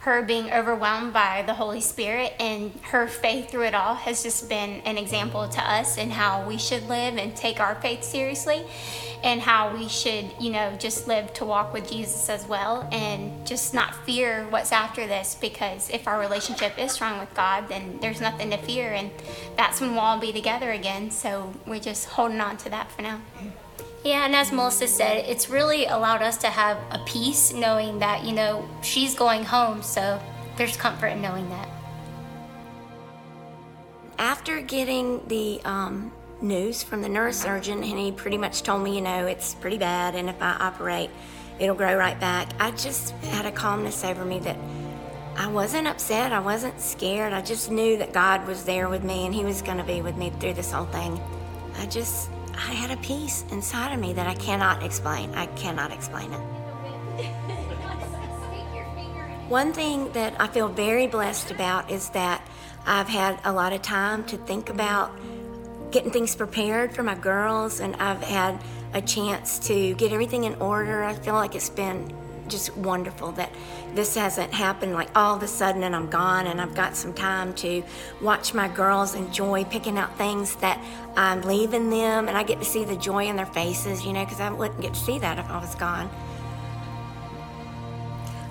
her 0.00 0.20
being 0.20 0.52
overwhelmed 0.52 1.12
by 1.12 1.44
the 1.46 1.54
Holy 1.54 1.80
Spirit 1.80 2.34
and 2.40 2.72
her 2.82 3.06
faith 3.06 3.48
through 3.48 3.62
it 3.62 3.74
all 3.74 3.94
has 3.94 4.24
just 4.24 4.48
been 4.48 4.80
an 4.80 4.98
example 4.98 5.48
to 5.48 5.60
us 5.60 5.96
and 5.96 6.12
how 6.12 6.44
we 6.46 6.58
should 6.58 6.82
live 6.88 7.16
and 7.16 7.36
take 7.36 7.60
our 7.60 7.76
faith 7.76 8.02
seriously 8.02 8.64
and 9.22 9.40
how 9.40 9.74
we 9.74 9.88
should, 9.88 10.30
you 10.40 10.50
know, 10.50 10.74
just 10.78 11.06
live 11.06 11.32
to 11.34 11.44
walk 11.44 11.72
with 11.72 11.88
Jesus 11.88 12.28
as 12.28 12.46
well 12.46 12.88
and 12.90 13.46
just 13.46 13.72
not 13.72 13.94
fear 14.04 14.46
what's 14.50 14.72
after 14.72 15.06
this 15.06 15.36
because 15.40 15.88
if 15.90 16.08
our 16.08 16.18
relationship 16.18 16.78
is 16.78 16.92
strong 16.92 17.20
with 17.20 17.32
God, 17.34 17.68
then 17.68 17.98
there's 18.00 18.20
nothing 18.20 18.50
to 18.50 18.58
fear 18.58 18.92
and 18.92 19.10
that's 19.56 19.80
when 19.80 19.92
we'll 19.92 20.00
all 20.00 20.18
be 20.18 20.32
together 20.32 20.72
again. 20.72 21.10
So 21.10 21.52
we're 21.66 21.80
just 21.80 22.08
holding 22.08 22.40
on 22.40 22.56
to 22.58 22.70
that 22.70 22.90
for 22.90 23.02
now. 23.02 23.20
Yeah, 24.04 24.26
and 24.26 24.34
as 24.34 24.50
Melissa 24.50 24.88
said, 24.88 25.24
it's 25.28 25.48
really 25.48 25.86
allowed 25.86 26.22
us 26.22 26.36
to 26.38 26.48
have 26.48 26.76
a 26.90 26.98
peace 27.06 27.52
knowing 27.52 28.00
that, 28.00 28.24
you 28.24 28.32
know, 28.32 28.68
she's 28.82 29.14
going 29.14 29.44
home, 29.44 29.80
so 29.80 30.20
there's 30.56 30.76
comfort 30.76 31.08
in 31.08 31.22
knowing 31.22 31.48
that. 31.50 31.68
After 34.18 34.60
getting 34.60 35.26
the 35.28 35.60
um, 35.64 36.12
news 36.42 36.82
from 36.82 37.02
the 37.02 37.08
neurosurgeon, 37.08 37.88
and 37.88 37.98
he 37.98 38.12
pretty 38.12 38.38
much 38.38 38.62
told 38.62 38.82
me, 38.82 38.94
you 38.94 39.00
know, 39.00 39.26
it's 39.26 39.54
pretty 39.54 39.78
bad, 39.78 40.14
and 40.14 40.28
if 40.28 40.40
I 40.42 40.56
operate, 40.60 41.10
it'll 41.58 41.74
grow 41.74 41.96
right 41.96 42.18
back, 42.18 42.48
I 42.58 42.70
just 42.72 43.10
had 43.26 43.46
a 43.46 43.52
calmness 43.52 44.04
over 44.04 44.24
me 44.24 44.38
that 44.40 44.56
I 45.36 45.46
wasn't 45.46 45.88
upset, 45.88 46.32
I 46.32 46.40
wasn't 46.40 46.80
scared. 46.80 47.32
I 47.32 47.40
just 47.40 47.70
knew 47.70 47.96
that 47.98 48.12
God 48.12 48.46
was 48.46 48.64
there 48.64 48.88
with 48.88 49.02
me 49.02 49.24
and 49.24 49.34
He 49.34 49.44
was 49.44 49.62
going 49.62 49.78
to 49.78 49.84
be 49.84 50.02
with 50.02 50.16
me 50.16 50.30
through 50.38 50.54
this 50.54 50.70
whole 50.70 50.84
thing. 50.86 51.20
I 51.78 51.86
just 51.86 52.30
I 52.54 52.72
had 52.72 52.90
a 52.90 53.00
peace 53.00 53.44
inside 53.50 53.94
of 53.94 54.00
me 54.00 54.12
that 54.12 54.26
I 54.26 54.34
cannot 54.34 54.82
explain. 54.82 55.34
I 55.34 55.46
cannot 55.46 55.90
explain 55.90 56.32
it. 56.32 56.40
One 59.48 59.72
thing 59.72 60.12
that 60.12 60.38
I 60.38 60.46
feel 60.48 60.68
very 60.68 61.06
blessed 61.06 61.50
about 61.50 61.90
is 61.90 62.10
that 62.10 62.46
I've 62.86 63.08
had 63.08 63.38
a 63.44 63.52
lot 63.52 63.72
of 63.72 63.80
time 63.82 64.24
to 64.24 64.36
think 64.36 64.68
about 64.68 65.12
getting 65.92 66.10
things 66.10 66.34
prepared 66.34 66.92
for 66.92 67.02
my 67.02 67.14
girls, 67.14 67.80
and 67.80 67.94
I've 67.96 68.22
had 68.22 68.58
a 68.94 69.00
chance 69.00 69.58
to 69.68 69.94
get 69.94 70.12
everything 70.12 70.44
in 70.44 70.54
order. 70.56 71.04
I 71.04 71.14
feel 71.14 71.34
like 71.34 71.54
it's 71.54 71.70
been 71.70 72.12
just 72.48 72.76
wonderful 72.76 73.32
that 73.32 73.50
this 73.94 74.14
hasn't 74.14 74.52
happened 74.52 74.92
like 74.92 75.08
all 75.16 75.36
of 75.36 75.42
a 75.42 75.48
sudden 75.48 75.84
and 75.84 75.94
I'm 75.94 76.10
gone 76.10 76.46
and 76.48 76.60
I've 76.60 76.74
got 76.74 76.96
some 76.96 77.14
time 77.14 77.54
to 77.54 77.82
watch 78.20 78.52
my 78.52 78.68
girls 78.68 79.14
enjoy 79.14 79.64
picking 79.64 79.96
out 79.96 80.16
things 80.18 80.56
that 80.56 80.82
I'm 81.16 81.42
leaving 81.42 81.88
them 81.88 82.28
and 82.28 82.36
I 82.36 82.42
get 82.42 82.58
to 82.58 82.64
see 82.64 82.84
the 82.84 82.96
joy 82.96 83.26
in 83.26 83.36
their 83.36 83.46
faces, 83.46 84.04
you 84.04 84.12
know, 84.12 84.24
because 84.24 84.40
I 84.40 84.50
wouldn't 84.50 84.80
get 84.80 84.94
to 84.94 85.00
see 85.00 85.18
that 85.20 85.38
if 85.38 85.48
I 85.48 85.60
was 85.60 85.74
gone. 85.76 86.10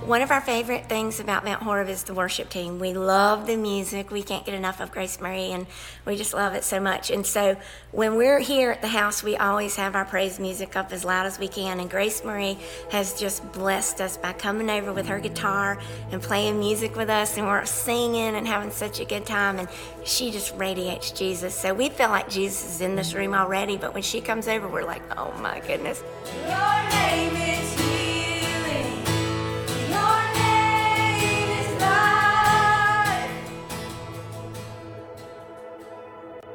One 0.06 0.24
of 0.24 0.32
our 0.32 0.42
favorite 0.42 0.90
things 0.90 1.20
about 1.20 1.46
Mount 1.46 1.62
Horeb 1.62 1.88
is 1.88 2.04
the 2.04 2.16
worship 2.16 2.50
team. 2.50 2.80
We 2.80 2.94
love 2.94 3.46
the 3.46 3.56
music. 3.56 4.10
We 4.10 4.24
can't 4.24 4.44
get 4.44 4.56
enough 4.56 4.82
of 4.82 4.92
Grace 4.92 5.22
Marie, 5.22 5.52
and 5.52 5.68
we 6.06 6.18
just 6.18 6.34
love 6.34 6.56
it 6.56 6.64
so 6.64 6.80
much. 6.80 7.12
And 7.12 7.24
so 7.24 7.56
when 7.92 8.16
we're 8.16 8.40
here 8.40 8.72
at 8.72 8.82
the 8.82 8.88
house, 8.88 9.22
we 9.22 9.38
always 9.38 9.76
have 9.76 9.96
our 9.96 10.04
praise 10.04 10.40
music 10.40 10.76
up 10.76 10.92
as 10.92 11.06
loud 11.06 11.28
as 11.28 11.38
we 11.38 11.48
can. 11.48 11.80
And 11.80 11.88
Grace 11.88 12.26
Marie 12.26 12.58
has 12.90 13.18
just 13.18 13.50
blessed 13.54 14.02
us 14.02 14.18
by 14.18 14.34
coming 14.34 14.72
over 14.72 14.92
with 14.92 15.06
her 15.06 15.20
guitar 15.20 15.80
and 16.12 16.20
playing 16.20 16.58
music 16.58 16.96
with 16.96 17.10
us, 17.12 17.38
and 17.38 17.46
we're 17.46 17.64
singing 17.66 18.36
and 18.36 18.48
having 18.48 18.72
such 18.72 19.00
a 19.00 19.06
good 19.06 19.28
time. 19.28 19.60
And 19.60 19.70
she 20.04 20.32
just 20.32 20.56
radiates 20.56 21.12
Jesus. 21.12 21.54
So 21.54 21.76
we 21.76 21.90
feel 21.90 22.10
like 22.10 22.28
Jesus 22.28 22.76
is 22.76 22.82
in 22.82 22.96
this 22.96 23.14
room 23.14 23.36
already, 23.36 23.78
but 23.78 23.94
when 23.94 24.04
she 24.04 24.20
comes 24.20 24.48
over, 24.48 24.68
we're 24.68 24.84
like, 24.84 25.04
oh 25.16 25.32
my 25.40 25.60
goodness. 25.60 26.04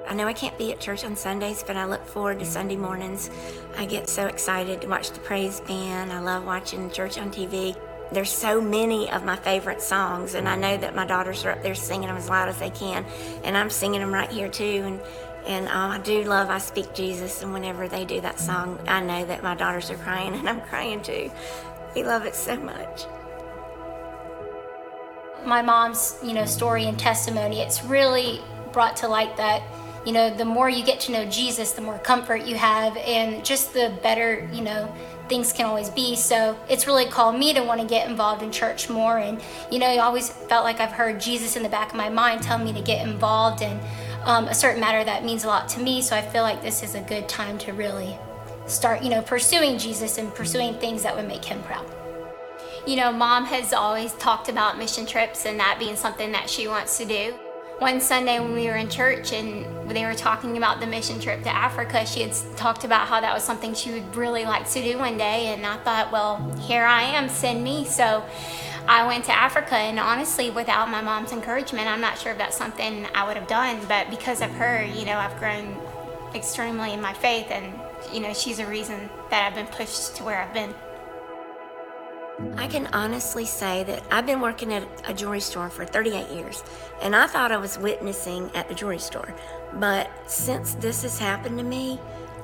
I 0.08 0.14
know 0.14 0.26
I 0.26 0.32
can't 0.32 0.56
be 0.56 0.70
at 0.72 0.78
church 0.78 1.04
on 1.04 1.16
Sundays, 1.16 1.64
but 1.66 1.76
I 1.76 1.84
look 1.84 2.04
forward 2.06 2.38
to 2.38 2.46
Sunday 2.46 2.76
mornings. 2.76 3.28
I 3.76 3.86
get 3.86 4.08
so 4.08 4.26
excited 4.26 4.80
to 4.82 4.88
watch 4.88 5.10
the 5.10 5.18
praise 5.20 5.60
band. 5.60 6.12
I 6.12 6.20
love 6.20 6.44
watching 6.44 6.90
church 6.90 7.18
on 7.18 7.30
TV. 7.30 7.76
There's 8.12 8.30
so 8.30 8.60
many 8.60 9.10
of 9.10 9.24
my 9.24 9.34
favorite 9.34 9.82
songs, 9.82 10.34
and 10.34 10.48
I 10.48 10.54
know 10.54 10.76
that 10.76 10.94
my 10.94 11.04
daughters 11.04 11.44
are 11.44 11.50
up 11.50 11.62
there 11.64 11.74
singing 11.74 12.06
them 12.06 12.16
as 12.16 12.28
loud 12.28 12.48
as 12.48 12.58
they 12.60 12.70
can, 12.70 13.04
and 13.42 13.56
I'm 13.56 13.68
singing 13.68 14.00
them 14.00 14.14
right 14.14 14.30
here 14.30 14.48
too. 14.48 14.82
And 14.84 15.00
and 15.44 15.68
uh, 15.68 15.94
I 15.94 15.98
do 15.98 16.22
love 16.24 16.50
I 16.50 16.58
Speak 16.58 16.94
Jesus, 16.94 17.42
and 17.42 17.52
whenever 17.52 17.88
they 17.88 18.04
do 18.04 18.20
that 18.20 18.38
song, 18.38 18.78
I 18.86 19.00
know 19.00 19.24
that 19.26 19.42
my 19.42 19.56
daughters 19.56 19.90
are 19.90 19.96
crying, 19.96 20.34
and 20.38 20.48
I'm 20.48 20.60
crying 20.60 21.02
too. 21.02 21.32
We 21.96 22.04
love 22.04 22.26
it 22.26 22.36
so 22.36 22.56
much. 22.56 23.06
My 25.44 25.62
mom's, 25.62 26.16
you 26.22 26.32
know, 26.32 26.44
story 26.44 26.84
and 26.84 26.98
testimony, 26.98 27.60
it's 27.60 27.84
really 27.84 28.40
brought 28.72 28.96
to 28.98 29.08
light 29.08 29.36
that 29.36 29.62
you 30.06 30.12
know, 30.12 30.34
the 30.34 30.44
more 30.44 30.70
you 30.70 30.84
get 30.84 31.00
to 31.00 31.12
know 31.12 31.26
Jesus, 31.26 31.72
the 31.72 31.82
more 31.82 31.98
comfort 31.98 32.46
you 32.46 32.54
have, 32.54 32.96
and 32.96 33.44
just 33.44 33.74
the 33.74 33.92
better, 34.04 34.48
you 34.52 34.62
know, 34.62 34.94
things 35.28 35.52
can 35.52 35.66
always 35.66 35.90
be. 35.90 36.14
So 36.14 36.56
it's 36.70 36.86
really 36.86 37.06
called 37.06 37.36
me 37.36 37.52
to 37.54 37.62
want 37.62 37.80
to 37.80 37.86
get 37.86 38.08
involved 38.08 38.40
in 38.44 38.52
church 38.52 38.88
more. 38.88 39.18
And, 39.18 39.42
you 39.68 39.80
know, 39.80 39.86
I 39.86 39.98
always 39.98 40.30
felt 40.30 40.62
like 40.62 40.78
I've 40.78 40.92
heard 40.92 41.20
Jesus 41.20 41.56
in 41.56 41.64
the 41.64 41.68
back 41.68 41.90
of 41.90 41.96
my 41.96 42.08
mind 42.08 42.42
tell 42.42 42.56
me 42.56 42.72
to 42.72 42.80
get 42.80 43.04
involved 43.04 43.62
in 43.62 43.80
um, 44.22 44.46
a 44.46 44.54
certain 44.54 44.80
matter 44.80 45.02
that 45.02 45.24
means 45.24 45.42
a 45.42 45.48
lot 45.48 45.68
to 45.70 45.80
me. 45.80 46.00
So 46.00 46.14
I 46.14 46.22
feel 46.22 46.44
like 46.44 46.62
this 46.62 46.84
is 46.84 46.94
a 46.94 47.00
good 47.00 47.28
time 47.28 47.58
to 47.58 47.72
really 47.72 48.16
start, 48.66 49.02
you 49.02 49.10
know, 49.10 49.22
pursuing 49.22 49.76
Jesus 49.76 50.18
and 50.18 50.32
pursuing 50.32 50.74
things 50.74 51.02
that 51.02 51.16
would 51.16 51.26
make 51.26 51.44
him 51.44 51.60
proud. 51.64 51.84
You 52.86 52.94
know, 52.94 53.10
mom 53.10 53.44
has 53.46 53.72
always 53.72 54.12
talked 54.14 54.48
about 54.48 54.78
mission 54.78 55.04
trips 55.04 55.46
and 55.46 55.58
that 55.58 55.80
being 55.80 55.96
something 55.96 56.30
that 56.30 56.48
she 56.48 56.68
wants 56.68 56.96
to 56.98 57.04
do 57.04 57.34
one 57.78 58.00
Sunday 58.00 58.40
when 58.40 58.54
we 58.54 58.66
were 58.66 58.76
in 58.76 58.88
church 58.88 59.32
and 59.32 59.90
they 59.90 60.04
were 60.04 60.14
talking 60.14 60.56
about 60.56 60.80
the 60.80 60.86
mission 60.86 61.20
trip 61.20 61.42
to 61.42 61.54
Africa, 61.54 62.06
she 62.06 62.22
had 62.22 62.34
talked 62.56 62.84
about 62.84 63.06
how 63.06 63.20
that 63.20 63.34
was 63.34 63.44
something 63.44 63.74
she 63.74 63.92
would 63.92 64.16
really 64.16 64.44
like 64.44 64.68
to 64.70 64.82
do 64.82 64.98
one 64.98 65.18
day. 65.18 65.48
And 65.48 65.66
I 65.66 65.76
thought, 65.78 66.10
well, 66.10 66.38
here 66.60 66.84
I 66.84 67.02
am, 67.02 67.28
send 67.28 67.62
me. 67.62 67.84
So 67.84 68.24
I 68.88 69.06
went 69.06 69.24
to 69.26 69.32
Africa, 69.32 69.74
and 69.74 69.98
honestly, 69.98 70.50
without 70.50 70.88
my 70.88 71.02
mom's 71.02 71.32
encouragement, 71.32 71.86
I'm 71.88 72.00
not 72.00 72.18
sure 72.18 72.32
if 72.32 72.38
that's 72.38 72.56
something 72.56 73.06
I 73.14 73.26
would 73.26 73.36
have 73.36 73.48
done. 73.48 73.80
But 73.88 74.10
because 74.10 74.40
of 74.40 74.50
her, 74.52 74.82
you 74.82 75.04
know, 75.04 75.18
I've 75.18 75.36
grown 75.38 75.76
extremely 76.34 76.92
in 76.92 77.00
my 77.00 77.12
faith, 77.12 77.48
and, 77.50 77.74
you 78.12 78.20
know, 78.20 78.32
she's 78.32 78.58
a 78.58 78.66
reason 78.66 79.10
that 79.30 79.46
I've 79.46 79.54
been 79.54 79.66
pushed 79.66 80.16
to 80.16 80.24
where 80.24 80.38
I've 80.40 80.54
been. 80.54 80.74
I 82.56 82.66
can 82.66 82.86
honestly 82.88 83.46
say 83.46 83.84
that 83.84 84.02
I've 84.10 84.26
been 84.26 84.40
working 84.40 84.72
at 84.72 84.86
a 85.08 85.14
jewelry 85.14 85.40
store 85.40 85.70
for 85.70 85.84
38 85.84 86.30
years, 86.30 86.62
and 87.00 87.16
I 87.16 87.26
thought 87.26 87.50
I 87.50 87.56
was 87.56 87.78
witnessing 87.78 88.50
at 88.54 88.68
the 88.68 88.74
jewelry 88.74 88.98
store. 88.98 89.34
But 89.74 90.10
since 90.26 90.74
this 90.74 91.02
has 91.02 91.18
happened 91.18 91.58
to 91.58 91.64
me, 91.64 91.98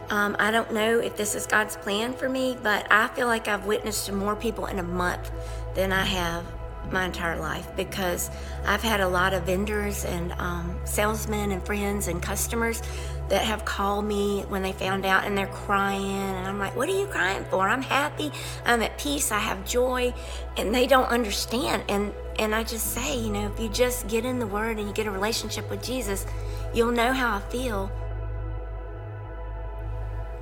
um, 0.09 0.37
I 0.39 0.51
don't 0.51 0.73
know 0.73 0.99
if 0.99 1.17
this 1.17 1.35
is 1.35 1.47
God's 1.47 1.77
plan 1.77 2.15
for 2.15 2.29
me, 2.29 2.57
but 2.63 2.91
I 2.91 3.09
feel 3.09 3.27
like 3.27 3.49
I've 3.49 3.67
witnessed 3.67 4.07
to 4.07 4.13
more 4.13 4.37
people 4.37 4.67
in 4.67 4.79
a 4.79 4.83
month 4.83 5.31
than 5.75 5.93
I 5.93 6.05
have 6.05 6.45
my 6.91 7.05
entire 7.05 7.39
life 7.39 7.69
because 7.77 8.31
I've 8.67 8.83
had 8.83 9.01
a 9.01 9.09
lot 9.09 9.33
of 9.33 9.45
vendors 9.45 10.05
and 10.05 10.33
um, 10.33 10.79
salesmen 10.85 11.53
and 11.53 11.65
friends 11.65 12.09
and 12.09 12.23
customers 12.23 12.83
that 13.29 13.43
have 13.43 13.65
called 13.65 14.05
me 14.05 14.45
when 14.49 14.63
they 14.63 14.73
found 14.73 15.07
out 15.07 15.25
and 15.25 15.37
they're 15.39 15.47
crying 15.47 16.05
and 16.05 16.47
I'm 16.47 16.59
like, 16.59 16.77
"What 16.77 16.89
are 16.89 16.99
you 16.99 17.07
crying 17.07 17.45
for? 17.51 17.69
I'm 17.69 17.83
happy. 17.83 18.31
I'm 18.65 18.83
at 18.83 18.99
peace. 18.99 19.33
I 19.33 19.39
have 19.39 19.65
joy." 19.65 20.13
And 20.57 20.75
they 20.75 20.87
don't 20.87 21.09
understand 21.09 21.85
and 21.89 22.13
and 22.39 22.55
I 22.55 22.65
just 22.65 22.95
say, 22.95 23.19
you 23.19 23.31
know, 23.31 23.53
if 23.53 23.61
you 23.61 23.69
just 23.69 24.09
get 24.09 24.25
in 24.25 24.39
the 24.39 24.47
word 24.47 24.79
and 24.79 24.89
you 24.89 24.95
get 24.95 25.07
a 25.07 25.11
relationship 25.11 25.69
with 25.71 25.83
Jesus, 25.83 26.27
you'll 26.75 26.93
know 26.93 27.13
how 27.13 27.37
I 27.37 27.41
feel. 27.51 27.91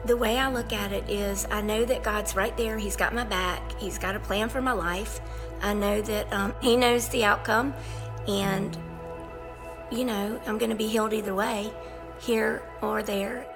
The 0.07 0.17
way 0.17 0.39
I 0.39 0.51
look 0.51 0.73
at 0.73 0.93
it 0.93 1.09
is 1.11 1.47
I 1.51 1.61
know 1.61 1.85
that 1.85 2.03
God's 2.03 2.35
right 2.35 2.57
there. 2.57 2.79
He's 2.79 2.97
got 2.97 3.15
my 3.15 3.25
back. 3.25 3.79
He's 3.79 3.99
got 3.99 4.17
a 4.17 4.21
plan 4.21 4.49
for 4.49 4.63
my 4.63 4.73
life. 4.73 5.21
I 5.61 5.75
know 5.75 6.01
that 6.01 6.33
um, 6.33 6.55
He 6.63 6.77
knows 6.77 7.09
the 7.11 7.25
outcome, 7.25 7.75
and 8.27 8.77
you 9.91 10.05
know, 10.05 10.41
I'm 10.47 10.57
going 10.57 10.71
to 10.71 10.77
be 10.77 10.87
healed 10.87 11.13
either 11.13 11.35
way 11.35 11.73
here 12.21 12.63
or 12.81 13.03
there. 13.03 13.47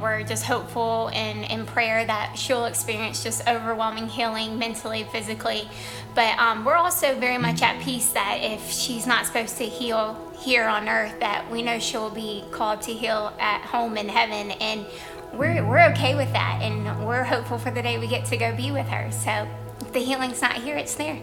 We're 0.00 0.22
just 0.22 0.44
hopeful 0.44 1.10
and 1.12 1.44
in 1.50 1.66
prayer 1.66 2.04
that 2.06 2.38
she'll 2.38 2.66
experience 2.66 3.22
just 3.22 3.46
overwhelming 3.48 4.06
healing 4.06 4.56
mentally, 4.56 5.04
physically. 5.10 5.68
But 6.14 6.38
um, 6.38 6.64
we're 6.64 6.76
also 6.76 7.18
very 7.18 7.38
much 7.38 7.62
at 7.62 7.80
peace 7.82 8.10
that 8.12 8.38
if 8.40 8.70
she's 8.70 9.06
not 9.06 9.26
supposed 9.26 9.56
to 9.58 9.64
heal 9.64 10.27
here 10.38 10.66
on 10.66 10.88
earth, 10.88 11.18
that 11.20 11.50
we 11.50 11.62
know 11.62 11.78
she'll 11.78 12.10
be 12.10 12.44
called 12.50 12.80
to 12.82 12.92
heal 12.92 13.32
at 13.38 13.62
home 13.62 13.96
in 13.96 14.08
heaven. 14.08 14.52
And 14.60 14.86
we're, 15.32 15.66
we're 15.66 15.84
okay 15.92 16.14
with 16.14 16.32
that. 16.32 16.60
And 16.62 17.06
we're 17.06 17.24
hopeful 17.24 17.58
for 17.58 17.70
the 17.70 17.82
day 17.82 17.98
we 17.98 18.06
get 18.06 18.24
to 18.26 18.36
go 18.36 18.54
be 18.56 18.70
with 18.70 18.86
her. 18.88 19.10
So 19.10 19.48
if 19.80 19.92
the 19.92 20.00
healing's 20.00 20.40
not 20.40 20.54
here, 20.54 20.76
it's 20.76 20.94
there. 20.94 21.20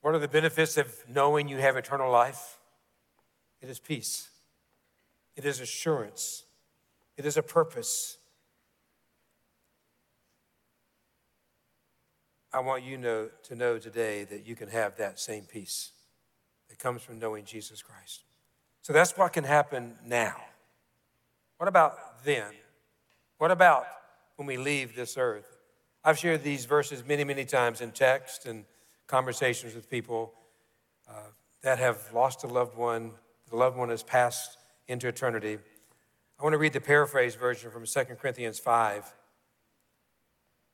What 0.00 0.16
are 0.16 0.18
the 0.18 0.28
benefits 0.28 0.76
of 0.76 0.94
knowing 1.08 1.48
you 1.48 1.58
have 1.58 1.76
eternal 1.76 2.10
life? 2.10 2.58
It 3.62 3.70
is 3.70 3.78
peace, 3.78 4.28
it 5.36 5.44
is 5.44 5.60
assurance, 5.60 6.42
it 7.16 7.26
is 7.26 7.36
a 7.36 7.42
purpose. 7.42 8.18
I 12.52 12.60
want 12.60 12.82
you 12.82 12.98
know, 12.98 13.30
to 13.44 13.54
know 13.54 13.78
today 13.78 14.24
that 14.24 14.46
you 14.46 14.54
can 14.54 14.68
have 14.68 14.96
that 14.96 15.18
same 15.18 15.44
peace 15.44 15.92
that 16.68 16.78
comes 16.78 17.02
from 17.02 17.18
knowing 17.18 17.44
Jesus 17.44 17.82
Christ. 17.82 18.24
So 18.82 18.92
that's 18.92 19.16
what 19.16 19.32
can 19.32 19.44
happen 19.44 19.94
now. 20.04 20.36
What 21.56 21.68
about 21.68 22.24
then? 22.24 22.50
What 23.38 23.50
about 23.50 23.86
when 24.36 24.46
we 24.46 24.56
leave 24.56 24.94
this 24.94 25.16
earth? 25.16 25.56
I've 26.04 26.18
shared 26.18 26.42
these 26.42 26.64
verses 26.64 27.04
many, 27.06 27.24
many 27.24 27.44
times 27.44 27.80
in 27.80 27.92
text 27.92 28.44
and 28.46 28.64
conversations 29.06 29.74
with 29.74 29.88
people 29.88 30.32
uh, 31.08 31.30
that 31.62 31.78
have 31.78 32.12
lost 32.12 32.42
a 32.44 32.48
loved 32.48 32.76
one, 32.76 33.12
the 33.48 33.56
loved 33.56 33.76
one 33.76 33.88
has 33.88 34.02
passed 34.02 34.58
into 34.88 35.06
eternity. 35.06 35.58
I 36.38 36.42
want 36.42 36.54
to 36.54 36.58
read 36.58 36.72
the 36.72 36.80
paraphrase 36.80 37.34
version 37.34 37.70
from 37.70 37.86
2 37.86 38.04
Corinthians 38.16 38.58
5. 38.58 39.12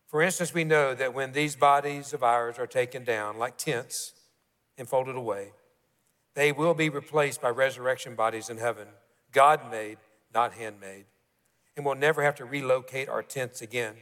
For 0.06 0.22
instance, 0.22 0.54
we 0.54 0.64
know 0.64 0.94
that 0.94 1.12
when 1.12 1.32
these 1.32 1.56
bodies 1.56 2.14
of 2.14 2.22
ours 2.22 2.58
are 2.58 2.66
taken 2.66 3.04
down 3.04 3.38
like 3.38 3.58
tents 3.58 4.14
and 4.78 4.88
folded 4.88 5.16
away, 5.16 5.52
they 6.34 6.52
will 6.52 6.74
be 6.74 6.88
replaced 6.88 7.42
by 7.42 7.50
resurrection 7.50 8.14
bodies 8.14 8.48
in 8.48 8.56
heaven, 8.56 8.88
God 9.32 9.70
made, 9.70 9.98
not 10.32 10.54
handmade, 10.54 11.06
and 11.76 11.84
we'll 11.84 11.94
never 11.94 12.22
have 12.22 12.36
to 12.36 12.44
relocate 12.44 13.08
our 13.08 13.22
tents 13.22 13.60
again. 13.60 13.96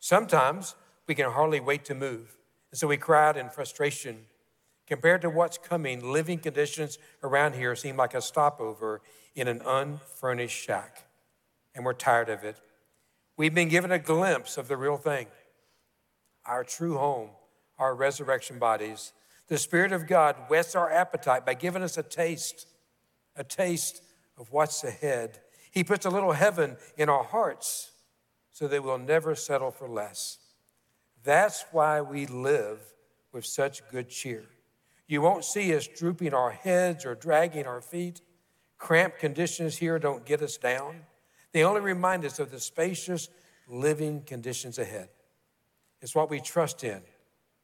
Sometimes 0.00 0.74
we 1.06 1.14
can 1.14 1.30
hardly 1.30 1.60
wait 1.60 1.84
to 1.86 1.94
move. 1.94 2.36
And 2.70 2.78
so 2.78 2.88
we 2.88 2.96
cry 2.96 3.28
out 3.28 3.36
in 3.36 3.48
frustration. 3.48 4.26
Compared 4.86 5.22
to 5.22 5.30
what's 5.30 5.56
coming, 5.56 6.12
living 6.12 6.38
conditions 6.38 6.98
around 7.22 7.54
here 7.54 7.74
seem 7.74 7.96
like 7.96 8.14
a 8.14 8.20
stopover 8.20 9.00
in 9.34 9.48
an 9.48 9.62
unfurnished 9.64 10.62
shack. 10.62 11.04
And 11.74 11.84
we're 11.84 11.94
tired 11.94 12.28
of 12.28 12.44
it. 12.44 12.56
We've 13.36 13.54
been 13.54 13.68
given 13.68 13.90
a 13.90 13.98
glimpse 13.98 14.58
of 14.58 14.68
the 14.68 14.76
real 14.76 14.96
thing 14.96 15.26
our 16.46 16.62
true 16.62 16.98
home, 16.98 17.30
our 17.78 17.94
resurrection 17.94 18.58
bodies. 18.58 19.12
The 19.48 19.56
Spirit 19.56 19.92
of 19.92 20.06
God 20.06 20.36
whets 20.48 20.74
our 20.74 20.90
appetite 20.90 21.46
by 21.46 21.54
giving 21.54 21.82
us 21.82 21.96
a 21.96 22.02
taste, 22.02 22.66
a 23.34 23.44
taste 23.44 24.02
of 24.38 24.52
what's 24.52 24.84
ahead. 24.84 25.40
He 25.70 25.82
puts 25.82 26.04
a 26.04 26.10
little 26.10 26.32
heaven 26.32 26.76
in 26.98 27.08
our 27.08 27.24
hearts 27.24 27.92
so 28.52 28.68
that 28.68 28.84
we'll 28.84 28.98
never 28.98 29.34
settle 29.34 29.70
for 29.70 29.88
less. 29.88 30.38
That's 31.24 31.64
why 31.72 32.02
we 32.02 32.26
live 32.26 32.80
with 33.32 33.46
such 33.46 33.86
good 33.90 34.08
cheer. 34.10 34.44
You 35.06 35.20
won't 35.20 35.44
see 35.44 35.74
us 35.74 35.86
drooping 35.86 36.34
our 36.34 36.50
heads 36.50 37.04
or 37.04 37.14
dragging 37.14 37.66
our 37.66 37.80
feet. 37.80 38.20
Cramped 38.78 39.18
conditions 39.18 39.76
here 39.76 39.98
don't 39.98 40.24
get 40.24 40.42
us 40.42 40.56
down. 40.56 41.00
They 41.52 41.64
only 41.64 41.80
remind 41.80 42.24
us 42.24 42.38
of 42.38 42.50
the 42.50 42.60
spacious 42.60 43.28
living 43.68 44.22
conditions 44.22 44.78
ahead. 44.78 45.08
It's 46.00 46.14
what 46.14 46.30
we 46.30 46.40
trust 46.40 46.84
in, 46.84 47.02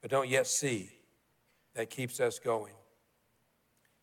but 0.00 0.10
don't 0.10 0.28
yet 0.28 0.46
see, 0.46 0.90
that 1.74 1.90
keeps 1.90 2.20
us 2.20 2.38
going. 2.38 2.72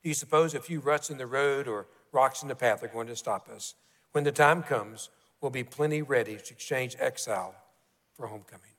Do 0.04 0.10
you 0.10 0.16
suppose 0.16 0.54
a 0.54 0.60
few 0.60 0.80
ruts 0.80 1.10
in 1.10 1.18
the 1.18 1.26
road 1.26 1.68
or 1.68 1.88
rocks 2.12 2.42
in 2.42 2.48
the 2.48 2.56
path 2.56 2.84
are 2.84 2.88
going 2.88 3.08
to 3.08 3.16
stop 3.16 3.50
us? 3.50 3.76
When 4.12 4.24
the 4.24 4.32
time 4.32 4.64
comes, 4.64 5.10
we'll 5.42 5.52
be 5.52 5.64
plenty 5.64 6.02
ready 6.02 6.38
to 6.38 6.54
exchange 6.54 6.96
exile 7.00 7.56
for 8.16 8.28
homecoming. 8.28 8.77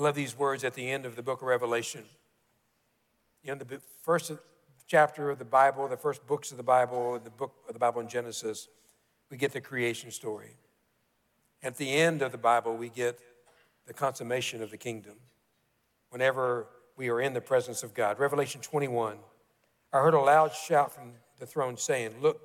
I 0.00 0.02
love 0.02 0.14
these 0.14 0.38
words 0.38 0.64
at 0.64 0.72
the 0.72 0.90
end 0.90 1.04
of 1.04 1.14
the 1.14 1.22
book 1.22 1.42
of 1.42 1.48
Revelation. 1.48 2.04
You 3.42 3.54
know, 3.54 3.58
the 3.62 3.82
first 4.02 4.32
chapter 4.86 5.28
of 5.28 5.38
the 5.38 5.44
Bible, 5.44 5.86
the 5.88 5.98
first 5.98 6.26
books 6.26 6.50
of 6.52 6.56
the 6.56 6.62
Bible, 6.62 7.20
the 7.22 7.28
book 7.28 7.52
of 7.68 7.74
the 7.74 7.78
Bible 7.78 8.00
in 8.00 8.08
Genesis, 8.08 8.68
we 9.30 9.36
get 9.36 9.52
the 9.52 9.60
creation 9.60 10.10
story. 10.10 10.56
At 11.62 11.76
the 11.76 11.92
end 11.92 12.22
of 12.22 12.32
the 12.32 12.38
Bible, 12.38 12.78
we 12.78 12.88
get 12.88 13.18
the 13.86 13.92
consummation 13.92 14.62
of 14.62 14.70
the 14.70 14.78
kingdom. 14.78 15.16
Whenever 16.08 16.68
we 16.96 17.10
are 17.10 17.20
in 17.20 17.34
the 17.34 17.42
presence 17.42 17.82
of 17.82 17.92
God. 17.92 18.18
Revelation 18.18 18.62
21, 18.62 19.18
I 19.92 19.98
heard 19.98 20.14
a 20.14 20.18
loud 20.18 20.54
shout 20.54 20.94
from 20.94 21.12
the 21.38 21.44
throne 21.44 21.76
saying, 21.76 22.22
Look, 22.22 22.40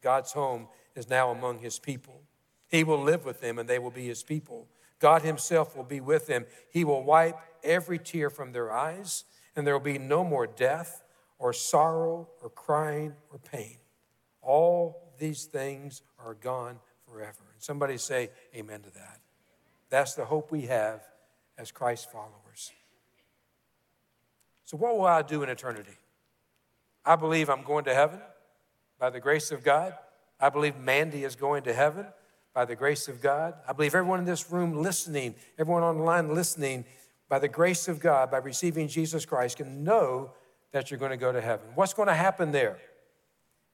God's 0.00 0.30
home 0.30 0.68
is 0.94 1.10
now 1.10 1.32
among 1.32 1.58
his 1.58 1.80
people. 1.80 2.22
He 2.68 2.84
will 2.84 3.02
live 3.02 3.24
with 3.24 3.40
them 3.40 3.58
and 3.58 3.68
they 3.68 3.80
will 3.80 3.90
be 3.90 4.06
his 4.06 4.22
people. 4.22 4.68
God 5.00 5.22
Himself 5.22 5.76
will 5.76 5.84
be 5.84 6.00
with 6.00 6.26
them. 6.26 6.46
He 6.70 6.84
will 6.84 7.02
wipe 7.02 7.36
every 7.64 7.98
tear 7.98 8.30
from 8.30 8.52
their 8.52 8.70
eyes, 8.70 9.24
and 9.56 9.66
there 9.66 9.74
will 9.74 9.84
be 9.84 9.98
no 9.98 10.22
more 10.22 10.46
death, 10.46 11.02
or 11.38 11.52
sorrow, 11.52 12.28
or 12.42 12.50
crying, 12.50 13.14
or 13.32 13.38
pain. 13.38 13.78
All 14.42 15.12
these 15.18 15.44
things 15.44 16.02
are 16.18 16.34
gone 16.34 16.78
forever. 17.08 17.44
And 17.52 17.62
somebody 17.62 17.96
say, 17.96 18.30
Amen 18.54 18.82
to 18.82 18.90
that. 18.94 19.20
That's 19.88 20.14
the 20.14 20.24
hope 20.24 20.52
we 20.52 20.62
have 20.62 21.02
as 21.58 21.72
Christ 21.72 22.10
followers. 22.12 22.70
So, 24.64 24.76
what 24.76 24.96
will 24.96 25.06
I 25.06 25.22
do 25.22 25.42
in 25.42 25.48
eternity? 25.48 25.96
I 27.04 27.16
believe 27.16 27.48
I'm 27.48 27.64
going 27.64 27.84
to 27.86 27.94
heaven 27.94 28.20
by 28.98 29.10
the 29.10 29.20
grace 29.20 29.50
of 29.50 29.64
God. 29.64 29.94
I 30.38 30.50
believe 30.50 30.76
Mandy 30.76 31.24
is 31.24 31.36
going 31.36 31.64
to 31.64 31.72
heaven 31.72 32.06
by 32.54 32.64
the 32.64 32.74
grace 32.74 33.08
of 33.08 33.20
God. 33.20 33.54
I 33.68 33.72
believe 33.72 33.94
everyone 33.94 34.18
in 34.18 34.24
this 34.24 34.50
room 34.50 34.82
listening, 34.82 35.34
everyone 35.58 35.82
online 35.82 36.34
listening, 36.34 36.84
by 37.28 37.38
the 37.38 37.48
grace 37.48 37.88
of 37.88 38.00
God, 38.00 38.30
by 38.30 38.38
receiving 38.38 38.88
Jesus 38.88 39.24
Christ, 39.24 39.58
can 39.58 39.84
know 39.84 40.32
that 40.72 40.90
you're 40.90 40.98
going 40.98 41.12
to 41.12 41.16
go 41.16 41.32
to 41.32 41.40
heaven. 41.40 41.66
What's 41.74 41.94
going 41.94 42.08
to 42.08 42.14
happen 42.14 42.52
there? 42.52 42.78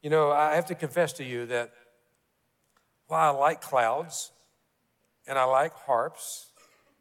You 0.03 0.11
know, 0.11 0.31
I 0.31 0.55
have 0.55 0.67
to 0.67 0.75
confess 0.75 1.15
to 1.15 1.25
you 1.25 1.47
that 1.47 1.73
while 3.07 3.35
I 3.35 3.39
like 3.39 3.61
clouds 3.61 4.33
and 5.27 5.39
I 5.39 5.45
like 5.45 5.73
harps 5.73 6.51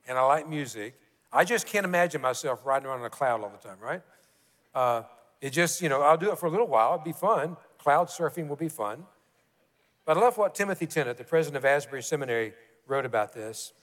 and 0.07 0.17
I 0.17 0.21
like 0.21 0.47
music, 0.47 0.95
I 1.31 1.43
just 1.43 1.67
can't 1.67 1.85
imagine 1.85 2.21
myself 2.21 2.65
riding 2.65 2.87
around 2.87 2.99
on 2.99 3.05
a 3.05 3.09
cloud 3.09 3.43
all 3.43 3.49
the 3.49 3.67
time, 3.67 3.77
right? 3.81 4.01
Uh, 4.73 5.03
it 5.41 5.49
just, 5.49 5.81
you 5.81 5.89
know, 5.89 6.01
I'll 6.01 6.17
do 6.17 6.31
it 6.31 6.39
for 6.39 6.45
a 6.45 6.49
little 6.49 6.67
while. 6.67 6.93
It'll 6.93 7.03
be 7.03 7.11
fun. 7.11 7.57
Cloud 7.77 8.07
surfing 8.07 8.47
will 8.47 8.55
be 8.55 8.69
fun. 8.69 9.03
But 10.05 10.17
I 10.17 10.21
love 10.21 10.37
what 10.37 10.53
Timothy 10.53 10.85
Tennant, 10.85 11.17
the 11.17 11.23
president 11.23 11.57
of 11.57 11.65
Asbury 11.65 12.03
Seminary, 12.03 12.53
wrote 12.87 13.05
about 13.05 13.33
this. 13.33 13.73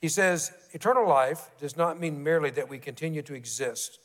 He 0.00 0.08
says, 0.08 0.52
Eternal 0.72 1.06
life 1.06 1.50
does 1.60 1.76
not 1.76 2.00
mean 2.00 2.22
merely 2.22 2.50
that 2.50 2.68
we 2.68 2.78
continue 2.78 3.22
to 3.22 3.34
exist. 3.34 3.98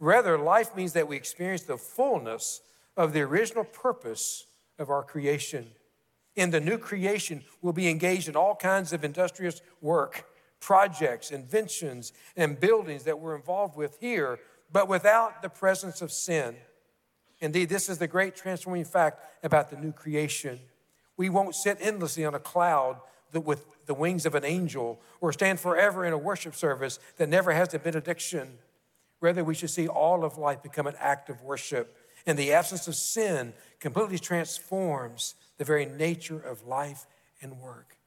Rather, 0.00 0.38
life 0.38 0.74
means 0.74 0.94
that 0.94 1.06
we 1.06 1.16
experience 1.16 1.62
the 1.62 1.76
fullness 1.76 2.62
of 2.96 3.12
the 3.12 3.20
original 3.20 3.64
purpose 3.64 4.46
of 4.78 4.88
our 4.88 5.02
creation. 5.02 5.66
In 6.34 6.50
the 6.50 6.60
new 6.60 6.78
creation, 6.78 7.42
we'll 7.60 7.72
be 7.72 7.88
engaged 7.88 8.28
in 8.28 8.36
all 8.36 8.56
kinds 8.56 8.92
of 8.92 9.04
industrious 9.04 9.60
work, 9.80 10.24
projects, 10.60 11.30
inventions, 11.30 12.12
and 12.36 12.58
buildings 12.58 13.04
that 13.04 13.18
we're 13.18 13.36
involved 13.36 13.76
with 13.76 13.98
here, 14.00 14.38
but 14.72 14.88
without 14.88 15.42
the 15.42 15.48
presence 15.50 16.00
of 16.00 16.10
sin. 16.10 16.56
Indeed, 17.40 17.68
this 17.68 17.88
is 17.88 17.98
the 17.98 18.06
great 18.06 18.34
transforming 18.34 18.84
fact 18.84 19.20
about 19.42 19.68
the 19.68 19.76
new 19.76 19.92
creation. 19.92 20.58
We 21.22 21.28
won't 21.28 21.54
sit 21.54 21.78
endlessly 21.80 22.24
on 22.24 22.34
a 22.34 22.40
cloud 22.40 22.98
with 23.32 23.64
the 23.86 23.94
wings 23.94 24.26
of 24.26 24.34
an 24.34 24.44
angel 24.44 25.00
or 25.20 25.32
stand 25.32 25.60
forever 25.60 26.04
in 26.04 26.12
a 26.12 26.18
worship 26.18 26.52
service 26.52 26.98
that 27.16 27.28
never 27.28 27.52
has 27.52 27.68
the 27.68 27.78
benediction. 27.78 28.58
Rather, 29.20 29.44
we 29.44 29.54
should 29.54 29.70
see 29.70 29.86
all 29.86 30.24
of 30.24 30.36
life 30.36 30.64
become 30.64 30.88
an 30.88 30.96
act 30.98 31.30
of 31.30 31.40
worship. 31.40 31.96
And 32.26 32.36
the 32.36 32.52
absence 32.52 32.88
of 32.88 32.96
sin 32.96 33.52
completely 33.78 34.18
transforms 34.18 35.36
the 35.58 35.64
very 35.64 35.86
nature 35.86 36.40
of 36.40 36.66
life 36.66 37.06
and 37.40 37.60
work. 37.60 37.98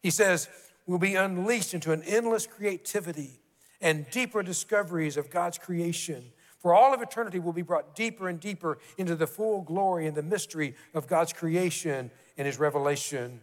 He 0.00 0.10
says, 0.10 0.48
we'll 0.86 1.00
be 1.00 1.16
unleashed 1.16 1.74
into 1.74 1.90
an 1.90 2.04
endless 2.04 2.46
creativity 2.46 3.40
and 3.80 4.08
deeper 4.12 4.44
discoveries 4.44 5.16
of 5.16 5.28
God's 5.28 5.58
creation. 5.58 6.22
For 6.60 6.72
all 6.72 6.94
of 6.94 7.02
eternity, 7.02 7.40
we'll 7.40 7.52
be 7.52 7.62
brought 7.62 7.96
deeper 7.96 8.28
and 8.28 8.38
deeper 8.38 8.78
into 8.96 9.16
the 9.16 9.26
full 9.26 9.62
glory 9.62 10.06
and 10.06 10.14
the 10.14 10.22
mystery 10.22 10.76
of 10.94 11.08
God's 11.08 11.32
creation 11.32 12.12
in 12.40 12.46
his 12.46 12.58
revelation. 12.58 13.38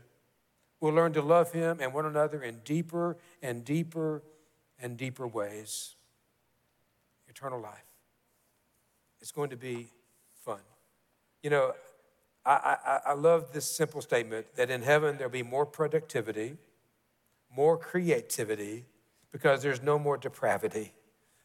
We'll 0.79 0.95
learn 0.95 1.13
to 1.13 1.21
love 1.21 1.51
him 1.51 1.77
and 1.79 1.93
one 1.93 2.07
another 2.07 2.41
in 2.41 2.61
deeper 2.65 3.15
and 3.43 3.63
deeper 3.63 4.23
and 4.81 4.97
deeper 4.97 5.27
ways. 5.27 5.93
Eternal 7.27 7.61
life. 7.61 7.85
It's 9.21 9.31
going 9.31 9.51
to 9.51 9.55
be 9.55 9.89
fun. 10.43 10.61
You 11.43 11.51
know, 11.51 11.73
I, 12.43 12.75
I, 12.83 12.99
I 13.11 13.13
love 13.13 13.53
this 13.53 13.69
simple 13.69 14.01
statement 14.01 14.47
that 14.55 14.71
in 14.71 14.81
heaven 14.81 15.17
there'll 15.17 15.31
be 15.31 15.43
more 15.43 15.67
productivity, 15.67 16.57
more 17.55 17.77
creativity 17.77 18.85
because 19.31 19.61
there's 19.61 19.83
no 19.83 19.99
more 19.99 20.17
depravity. 20.17 20.91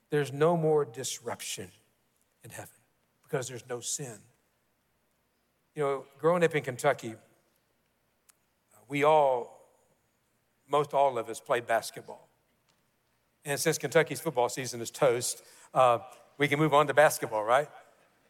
There's 0.08 0.32
no 0.32 0.56
more 0.56 0.86
disruption 0.86 1.70
in 2.44 2.48
heaven 2.50 2.80
because 3.22 3.46
there's 3.46 3.68
no 3.68 3.80
sin. 3.80 4.20
You 5.74 5.82
know, 5.82 6.04
growing 6.18 6.44
up 6.44 6.54
in 6.54 6.62
Kentucky, 6.62 7.14
we 8.92 9.04
all, 9.04 9.58
most 10.68 10.92
all 10.92 11.16
of 11.16 11.30
us, 11.30 11.40
play 11.40 11.60
basketball. 11.60 12.28
And 13.42 13.58
since 13.58 13.78
Kentucky's 13.78 14.20
football 14.20 14.50
season 14.50 14.82
is 14.82 14.90
toast, 14.90 15.42
uh, 15.72 16.00
we 16.36 16.46
can 16.46 16.58
move 16.58 16.74
on 16.74 16.86
to 16.88 16.94
basketball, 16.94 17.42
right? 17.42 17.68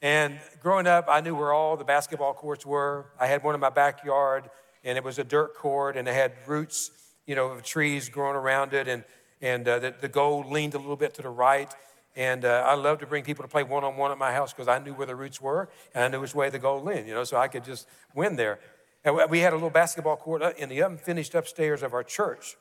And 0.03 0.39
growing 0.63 0.87
up, 0.87 1.07
I 1.09 1.21
knew 1.21 1.35
where 1.35 1.53
all 1.53 1.77
the 1.77 1.85
basketball 1.85 2.33
courts 2.33 2.65
were. 2.65 3.07
I 3.19 3.27
had 3.27 3.43
one 3.43 3.57
in 3.57 3.61
my 3.61 3.71
backyard, 3.71 4.51
and 4.85 4.97
it 4.97 5.03
was 5.03 5.19
a 5.19 5.25
dirt 5.25 5.57
court, 5.57 5.97
and 5.97 6.07
it 6.07 6.15
had 6.15 6.33
roots, 6.47 6.93
you 7.27 7.35
know, 7.35 7.49
of 7.49 7.65
trees 7.65 8.09
growing 8.09 8.37
around 8.37 8.73
it, 8.73 8.87
and 8.87 9.03
and 9.41 9.67
uh, 9.67 9.81
the, 9.81 9.93
the 10.01 10.09
goal 10.09 10.45
leaned 10.49 10.75
a 10.75 10.79
little 10.79 10.95
bit 10.95 11.15
to 11.15 11.23
the 11.23 11.29
right. 11.29 11.75
And 12.15 12.45
uh, 12.45 12.65
I 12.65 12.75
love 12.75 13.01
to 13.01 13.07
bring 13.07 13.25
people 13.25 13.43
to 13.43 13.49
play 13.49 13.65
one 13.65 13.83
on 13.83 13.97
one 13.97 14.13
at 14.13 14.19
my 14.19 14.33
house 14.33 14.53
because 14.53 14.69
I 14.69 14.79
knew 14.79 14.95
where 14.95 15.09
the 15.09 15.17
roots 15.17 15.41
were, 15.41 15.69
and 15.93 16.05
I 16.05 16.09
knew 16.09 16.21
which 16.21 16.37
way 16.37 16.51
the 16.51 16.61
goal 16.61 16.81
leaned, 16.81 17.09
you 17.09 17.15
know, 17.15 17.25
so 17.25 17.37
I 17.37 17.49
could 17.49 17.65
just 17.65 17.89
win 18.15 18.37
there. 18.37 18.61
And 19.05 19.19
we 19.31 19.41
had 19.41 19.53
a 19.53 19.57
little 19.57 19.71
basketball 19.71 20.17
court 20.17 20.43
uh, 20.43 20.53
in 20.57 20.69
the 20.69 20.81
unfinished 20.81 21.35
upstairs 21.35 21.83
of 21.83 21.93
our 21.93 22.05
church, 22.05 22.57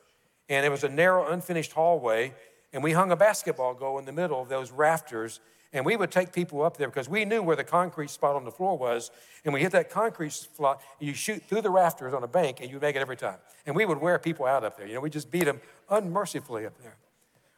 and 0.48 0.66
it 0.66 0.70
was 0.70 0.84
a 0.84 0.88
narrow, 0.88 1.28
unfinished 1.28 1.72
hallway, 1.72 2.34
and 2.72 2.82
we 2.82 2.92
hung 2.92 3.12
a 3.12 3.16
basketball 3.16 3.74
goal 3.74 3.98
in 3.98 4.04
the 4.04 4.12
middle 4.12 4.40
of 4.40 4.48
those 4.48 4.70
rafters 4.72 5.40
and 5.72 5.86
we 5.86 5.96
would 5.96 6.10
take 6.10 6.32
people 6.32 6.62
up 6.62 6.76
there 6.76 6.88
because 6.88 7.08
we 7.08 7.24
knew 7.24 7.42
where 7.42 7.56
the 7.56 7.64
concrete 7.64 8.10
spot 8.10 8.36
on 8.36 8.44
the 8.44 8.50
floor 8.50 8.76
was. 8.76 9.10
And 9.44 9.54
we 9.54 9.60
hit 9.60 9.72
that 9.72 9.90
concrete 9.90 10.32
spot, 10.32 10.82
you 11.00 11.14
shoot 11.14 11.42
through 11.48 11.62
the 11.62 11.70
rafters 11.70 12.12
on 12.12 12.22
a 12.22 12.28
bank, 12.28 12.58
and 12.60 12.70
you 12.70 12.78
make 12.78 12.94
it 12.94 12.98
every 12.98 13.16
time. 13.16 13.38
And 13.64 13.74
we 13.74 13.86
would 13.86 13.98
wear 13.98 14.18
people 14.18 14.44
out 14.44 14.64
up 14.64 14.76
there. 14.76 14.86
You 14.86 14.94
know, 14.94 15.00
we 15.00 15.08
just 15.08 15.30
beat 15.30 15.44
them 15.44 15.60
unmercifully 15.88 16.66
up 16.66 16.76
there. 16.82 16.96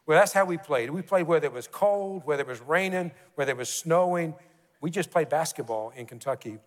Well, 0.07 0.19
that's 0.19 0.33
how 0.33 0.45
we 0.45 0.59
played. 0.59 0.91
We 0.91 1.03
played 1.03 1.27
whether 1.27 1.47
it 1.47 1.53
was 1.53 1.67
cold, 1.67 2.23
whether 2.25 2.43
it 2.43 2.47
was 2.47 2.61
raining, 2.61 3.11
whether 3.35 3.51
it 3.51 3.57
was 3.57 3.71
snowing. 3.71 4.35
We 4.81 4.91
just 4.91 5.11
played 5.11 5.29
basketball 5.29 5.93
in 5.97 6.07
Kentucky. 6.07 6.59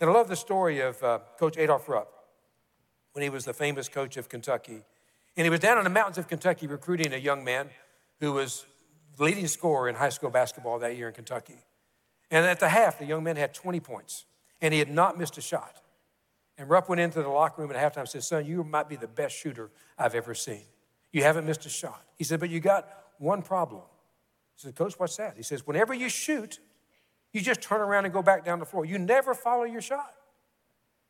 And 0.00 0.08
I 0.08 0.12
love 0.12 0.28
the 0.28 0.36
story 0.36 0.80
of 0.80 1.02
uh, 1.02 1.18
Coach 1.38 1.58
Adolph 1.58 1.88
Rupp 1.88 2.10
when 3.12 3.22
he 3.22 3.28
was 3.28 3.44
the 3.44 3.52
famous 3.52 3.88
coach 3.88 4.16
of 4.16 4.28
Kentucky. 4.28 4.82
And 5.36 5.44
he 5.44 5.50
was 5.50 5.60
down 5.60 5.78
in 5.78 5.84
the 5.84 5.90
mountains 5.90 6.16
of 6.16 6.26
Kentucky 6.26 6.66
recruiting 6.66 7.12
a 7.12 7.18
young 7.18 7.44
man 7.44 7.68
who 8.18 8.32
was 8.32 8.64
leading 9.18 9.46
scorer 9.46 9.88
in 9.88 9.94
high 9.94 10.08
school 10.08 10.30
basketball 10.30 10.78
that 10.78 10.96
year 10.96 11.08
in 11.08 11.14
Kentucky. 11.14 11.58
And 12.30 12.46
at 12.46 12.60
the 12.60 12.68
half, 12.68 12.98
the 12.98 13.04
young 13.04 13.24
man 13.24 13.36
had 13.36 13.52
20 13.52 13.80
points, 13.80 14.24
and 14.60 14.72
he 14.72 14.78
had 14.78 14.90
not 14.90 15.18
missed 15.18 15.36
a 15.36 15.40
shot. 15.40 15.82
And 16.56 16.68
Rupp 16.68 16.88
went 16.88 17.00
into 17.00 17.22
the 17.22 17.28
locker 17.28 17.60
room 17.60 17.70
at 17.72 17.76
halftime 17.76 18.00
and 18.00 18.08
said, 18.08 18.22
Son, 18.22 18.46
you 18.46 18.62
might 18.64 18.88
be 18.88 18.96
the 18.96 19.08
best 19.08 19.36
shooter 19.36 19.70
I've 19.98 20.14
ever 20.14 20.34
seen. 20.34 20.62
You 21.12 21.22
haven't 21.22 21.46
missed 21.46 21.66
a 21.66 21.70
shot. 21.70 22.02
He 22.16 22.24
said, 22.24 22.40
But 22.40 22.50
you 22.50 22.60
got 22.60 22.88
one 23.18 23.42
problem. 23.42 23.82
He 24.56 24.62
said, 24.62 24.76
Coach, 24.76 24.94
what's 24.98 25.16
that? 25.16 25.36
He 25.36 25.42
says, 25.42 25.66
Whenever 25.66 25.92
you 25.92 26.08
shoot, 26.08 26.60
you 27.32 27.40
just 27.40 27.60
turn 27.60 27.80
around 27.80 28.04
and 28.04 28.14
go 28.14 28.22
back 28.22 28.44
down 28.44 28.58
the 28.58 28.66
floor. 28.66 28.84
You 28.84 28.98
never 28.98 29.34
follow 29.34 29.64
your 29.64 29.80
shot. 29.80 30.14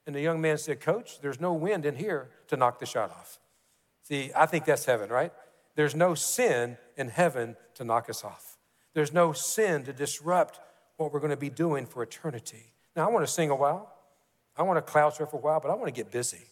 And 0.06 0.14
the 0.14 0.20
young 0.20 0.40
man 0.40 0.58
said, 0.58 0.80
Coach, 0.80 1.20
there's 1.20 1.40
no 1.40 1.52
wind 1.52 1.86
in 1.86 1.96
here 1.96 2.30
to 2.48 2.56
knock 2.56 2.78
the 2.78 2.86
shot 2.86 3.10
off. 3.10 3.38
See, 4.02 4.30
I 4.36 4.46
think 4.46 4.64
that's 4.64 4.84
heaven, 4.84 5.10
right? 5.10 5.32
There's 5.76 5.94
no 5.94 6.14
sin 6.14 6.78
in 6.96 7.08
heaven 7.08 7.56
to 7.74 7.84
knock 7.84 8.10
us 8.10 8.24
off. 8.24 8.58
There's 8.92 9.12
no 9.12 9.32
sin 9.32 9.84
to 9.84 9.92
disrupt 9.92 10.60
what 10.96 11.12
we're 11.12 11.20
going 11.20 11.30
to 11.30 11.36
be 11.36 11.50
doing 11.50 11.86
for 11.86 12.02
eternity. 12.02 12.72
Now, 12.96 13.08
I 13.08 13.12
want 13.12 13.26
to 13.26 13.32
sing 13.32 13.50
a 13.50 13.54
while. 13.54 13.92
I 14.56 14.62
want 14.62 14.76
to 14.78 14.82
cloud 14.82 15.14
surf 15.14 15.32
a 15.32 15.36
while, 15.36 15.60
but 15.60 15.70
I 15.70 15.74
want 15.74 15.86
to 15.86 15.92
get 15.92 16.10
busy. 16.10 16.44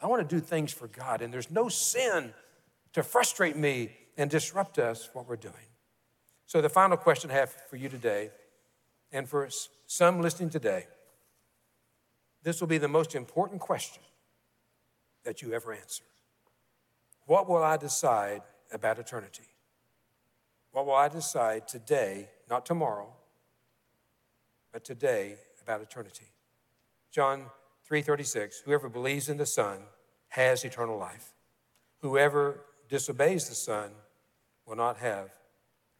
I 0.00 0.06
want 0.06 0.28
to 0.28 0.34
do 0.34 0.40
things 0.40 0.72
for 0.72 0.88
God, 0.88 1.22
and 1.22 1.32
there's 1.32 1.50
no 1.50 1.68
sin 1.68 2.34
to 2.92 3.02
frustrate 3.02 3.56
me 3.56 3.90
and 4.16 4.28
disrupt 4.28 4.78
us 4.78 5.08
what 5.12 5.28
we're 5.28 5.36
doing. 5.36 5.54
So, 6.46 6.60
the 6.60 6.68
final 6.68 6.96
question 6.96 7.30
I 7.30 7.34
have 7.34 7.50
for 7.70 7.76
you 7.76 7.88
today, 7.88 8.30
and 9.14 9.28
for 9.28 9.48
some 9.86 10.20
listening 10.20 10.50
today, 10.50 10.88
this 12.42 12.60
will 12.60 12.66
be 12.66 12.78
the 12.78 12.88
most 12.88 13.14
important 13.14 13.60
question 13.60 14.02
that 15.22 15.40
you 15.40 15.54
ever 15.54 15.72
answer. 15.72 16.02
What 17.26 17.48
will 17.48 17.62
I 17.62 17.76
decide 17.76 18.42
about 18.72 18.98
eternity? 18.98 19.44
What 20.72 20.84
will 20.84 20.96
I 20.96 21.08
decide 21.08 21.68
today, 21.68 22.28
not 22.50 22.66
tomorrow, 22.66 23.14
but 24.72 24.84
today 24.84 25.36
about 25.62 25.80
eternity? 25.80 26.26
John 27.12 27.50
3:36 27.88 28.62
Whoever 28.64 28.88
believes 28.88 29.28
in 29.28 29.36
the 29.36 29.46
Son 29.46 29.86
has 30.30 30.64
eternal 30.64 30.98
life. 30.98 31.32
Whoever 32.00 32.64
disobeys 32.88 33.48
the 33.48 33.54
Son 33.54 33.92
will 34.66 34.76
not 34.76 34.96
have 34.96 35.30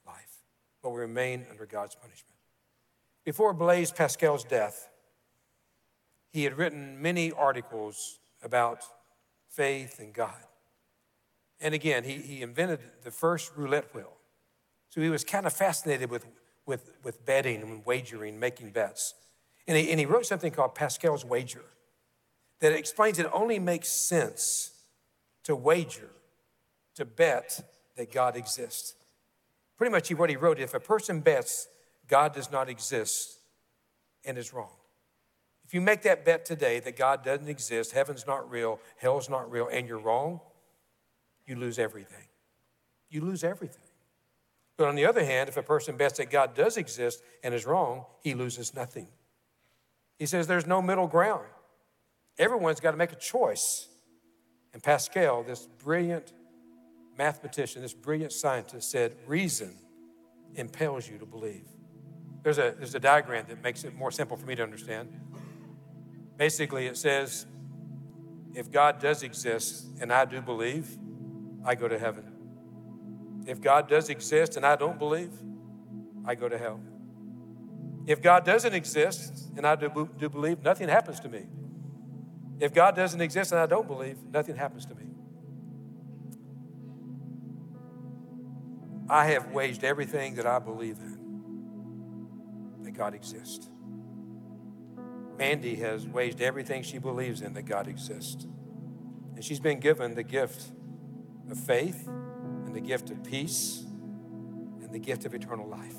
life, 0.05 0.43
but 0.83 0.91
will 0.91 0.99
remain 0.99 1.47
under 1.49 1.65
God's 1.65 1.95
punishment. 1.95 2.35
Before 3.25 3.55
Blaise 3.55 3.91
Pascal's 3.91 4.45
death, 4.45 4.89
he 6.31 6.45
had 6.45 6.59
written 6.59 7.01
many 7.01 7.33
articles 7.33 8.19
about 8.43 8.85
faith 9.49 9.99
and 9.99 10.13
God. 10.13 10.43
And 11.61 11.75
again, 11.75 12.05
he, 12.05 12.15
he 12.15 12.43
invented 12.43 12.81
the 13.03 13.11
first 13.11 13.53
roulette 13.57 13.95
wheel. 13.95 14.13
So 14.91 15.01
he 15.01 15.09
was 15.09 15.25
kind 15.25 15.47
of 15.47 15.53
fascinated 15.53 16.11
with, 16.11 16.27
with, 16.67 16.93
with 17.03 17.25
betting 17.25 17.63
and 17.63 17.87
wagering, 17.87 18.39
making 18.39 18.71
bets. 18.71 19.15
And 19.67 19.79
he, 19.79 19.91
and 19.91 19.99
he 19.99 20.07
wrote 20.07 20.27
something 20.27 20.53
called 20.53 20.75
Pascal's 20.75 21.25
Wager 21.25 21.65
that 22.61 22.73
explains 22.73 23.19
it 23.19 23.27
only 23.33 23.59
makes 23.59 23.89
sense 23.89 24.73
to 25.45 25.57
wager, 25.57 26.11
to 26.97 27.05
bet 27.05 27.61
that 27.97 28.13
God 28.13 28.37
exists. 28.37 28.95
Pretty 29.77 29.91
much 29.91 30.13
what 30.13 30.31
he 30.31 30.37
wrote 30.37 30.59
if 30.59 30.75
a 30.75 30.81
person 30.81 31.21
bets 31.21 31.69
God 32.09 32.35
does 32.35 32.51
not 32.51 32.69
exist 32.69 33.39
and 34.25 34.37
is 34.37 34.53
wrong. 34.53 34.77
If 35.65 35.73
you 35.73 35.81
make 35.81 36.03
that 36.03 36.25
bet 36.25 36.45
today 36.45 36.81
that 36.81 36.97
God 36.97 37.25
doesn't 37.25 37.49
exist, 37.49 37.93
heaven's 37.93 38.27
not 38.27 38.51
real, 38.51 38.81
hell's 38.97 39.31
not 39.31 39.51
real, 39.51 39.69
and 39.69 39.89
you're 39.89 39.99
wrong, 39.99 40.41
you 41.47 41.57
lose 41.57 41.79
everything. 41.79 42.27
You 43.09 43.23
lose 43.23 43.45
everything. 43.45 43.83
But 44.77 44.89
on 44.89 44.97
the 44.97 45.07
other 45.07 45.25
hand, 45.25 45.49
if 45.49 45.57
a 45.57 45.63
person 45.63 45.97
bets 45.97 46.19
that 46.19 46.31
God 46.31 46.55
does 46.55 46.77
exist 46.77 47.23
and 47.43 47.55
is 47.55 47.65
wrong, 47.65 48.05
he 48.23 48.35
loses 48.35 48.75
nothing. 48.75 49.09
He 50.19 50.27
says 50.27 50.47
there's 50.47 50.67
no 50.67 50.83
middle 50.83 51.07
ground. 51.07 51.47
Everyone's 52.39 52.81
got 52.81 52.91
to 52.91 52.97
make 52.97 53.13
a 53.13 53.17
choice. 53.17 53.89
And 54.73 54.83
Pascal, 54.83 55.45
this 55.45 55.69
brilliant 55.83 56.33
mathematician, 57.17 57.83
this 57.83 57.95
brilliant 57.95 58.33
scientist, 58.33 58.91
said, 58.91 59.15
Reason 59.27 59.77
impels 60.57 61.09
you 61.09 61.19
to 61.19 61.27
believe. 61.27 61.69
There's 62.45 62.59
a, 62.59 62.75
there's 62.77 62.95
a 62.95 63.01
diagram 63.01 63.47
that 63.49 63.63
makes 63.63 63.85
it 63.85 63.97
more 63.97 64.11
simple 64.11 64.37
for 64.37 64.45
me 64.45 64.55
to 64.55 64.63
understand. 64.63 65.09
Basically, 66.37 66.87
it 66.87 66.99
says, 66.99 67.47
if 68.55 68.71
God 68.71 69.01
does 69.01 69.23
exist 69.23 69.87
and 69.99 70.13
I 70.13 70.27
do 70.27 70.43
believe, 70.43 70.99
I 71.65 71.75
go 71.75 71.89
to 71.89 71.99
heaven. 71.99 72.25
If 73.47 73.63
God 73.63 73.89
does 73.89 74.11
exist 74.11 74.59
and 74.59 74.67
I 74.67 74.77
don't 74.77 74.99
believe, 74.99 75.33
I 76.27 76.35
go 76.35 76.49
to 76.51 76.59
hell. 76.59 76.81
If 78.07 78.21
God 78.21 78.45
doesn't 78.45 78.75
exist 78.75 79.51
and 79.57 79.67
I 79.67 79.75
do, 79.75 80.11
do 80.19 80.29
believe, 80.29 80.63
nothing 80.63 80.89
happens 80.91 81.21
to 81.21 81.31
me. 81.31 81.47
If 82.61 82.75
God 82.75 82.95
doesn't 82.95 83.23
exist 83.23 83.53
and 83.53 83.61
I 83.61 83.67
don't 83.67 83.89
believe, 83.89 84.19
nothing 84.31 84.57
happens 84.57 84.85
to 84.87 84.95
me. 84.95 85.07
I 89.09 89.27
have 89.29 89.51
waged 89.51 89.83
everything 89.83 90.35
that 90.35 90.47
I 90.47 90.59
believe 90.59 90.99
in 90.99 91.14
God 92.95 93.15
exists. 93.15 93.69
Mandy 95.39 95.75
has 95.77 96.07
waged 96.07 96.41
everything 96.41 96.83
she 96.83 96.99
believes 96.99 97.43
in 97.43 97.55
that 97.55 97.65
God 97.65 97.89
exists. 97.89 98.47
And 99.35 99.45
she's 99.45 99.61
been 99.61 99.81
given 99.81 100.15
the 100.15 100.23
gift 100.23 100.71
of 101.51 101.59
faith 101.59 102.07
and 102.07 102.75
the 102.75 102.81
gift 102.81 103.11
of 103.11 103.23
peace 103.25 103.85
and 104.81 104.93
the 104.93 104.99
gift 104.99 105.25
of 105.25 105.35
eternal 105.35 105.69
life. 105.69 105.97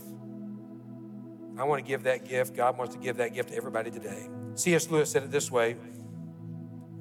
I 1.58 1.64
want 1.64 1.84
to 1.84 1.88
give 1.88 2.04
that 2.04 2.26
gift. 2.26 2.56
God 2.56 2.78
wants 2.78 2.96
to 2.96 3.02
give 3.02 3.18
that 3.18 3.34
gift 3.34 3.50
to 3.50 3.56
everybody 3.56 3.91
today. 3.91 4.28
C.S. 4.56 4.89
Lewis 4.89 5.12
said 5.12 5.24
it 5.24 5.32
this 5.32 5.52
way 5.52 5.78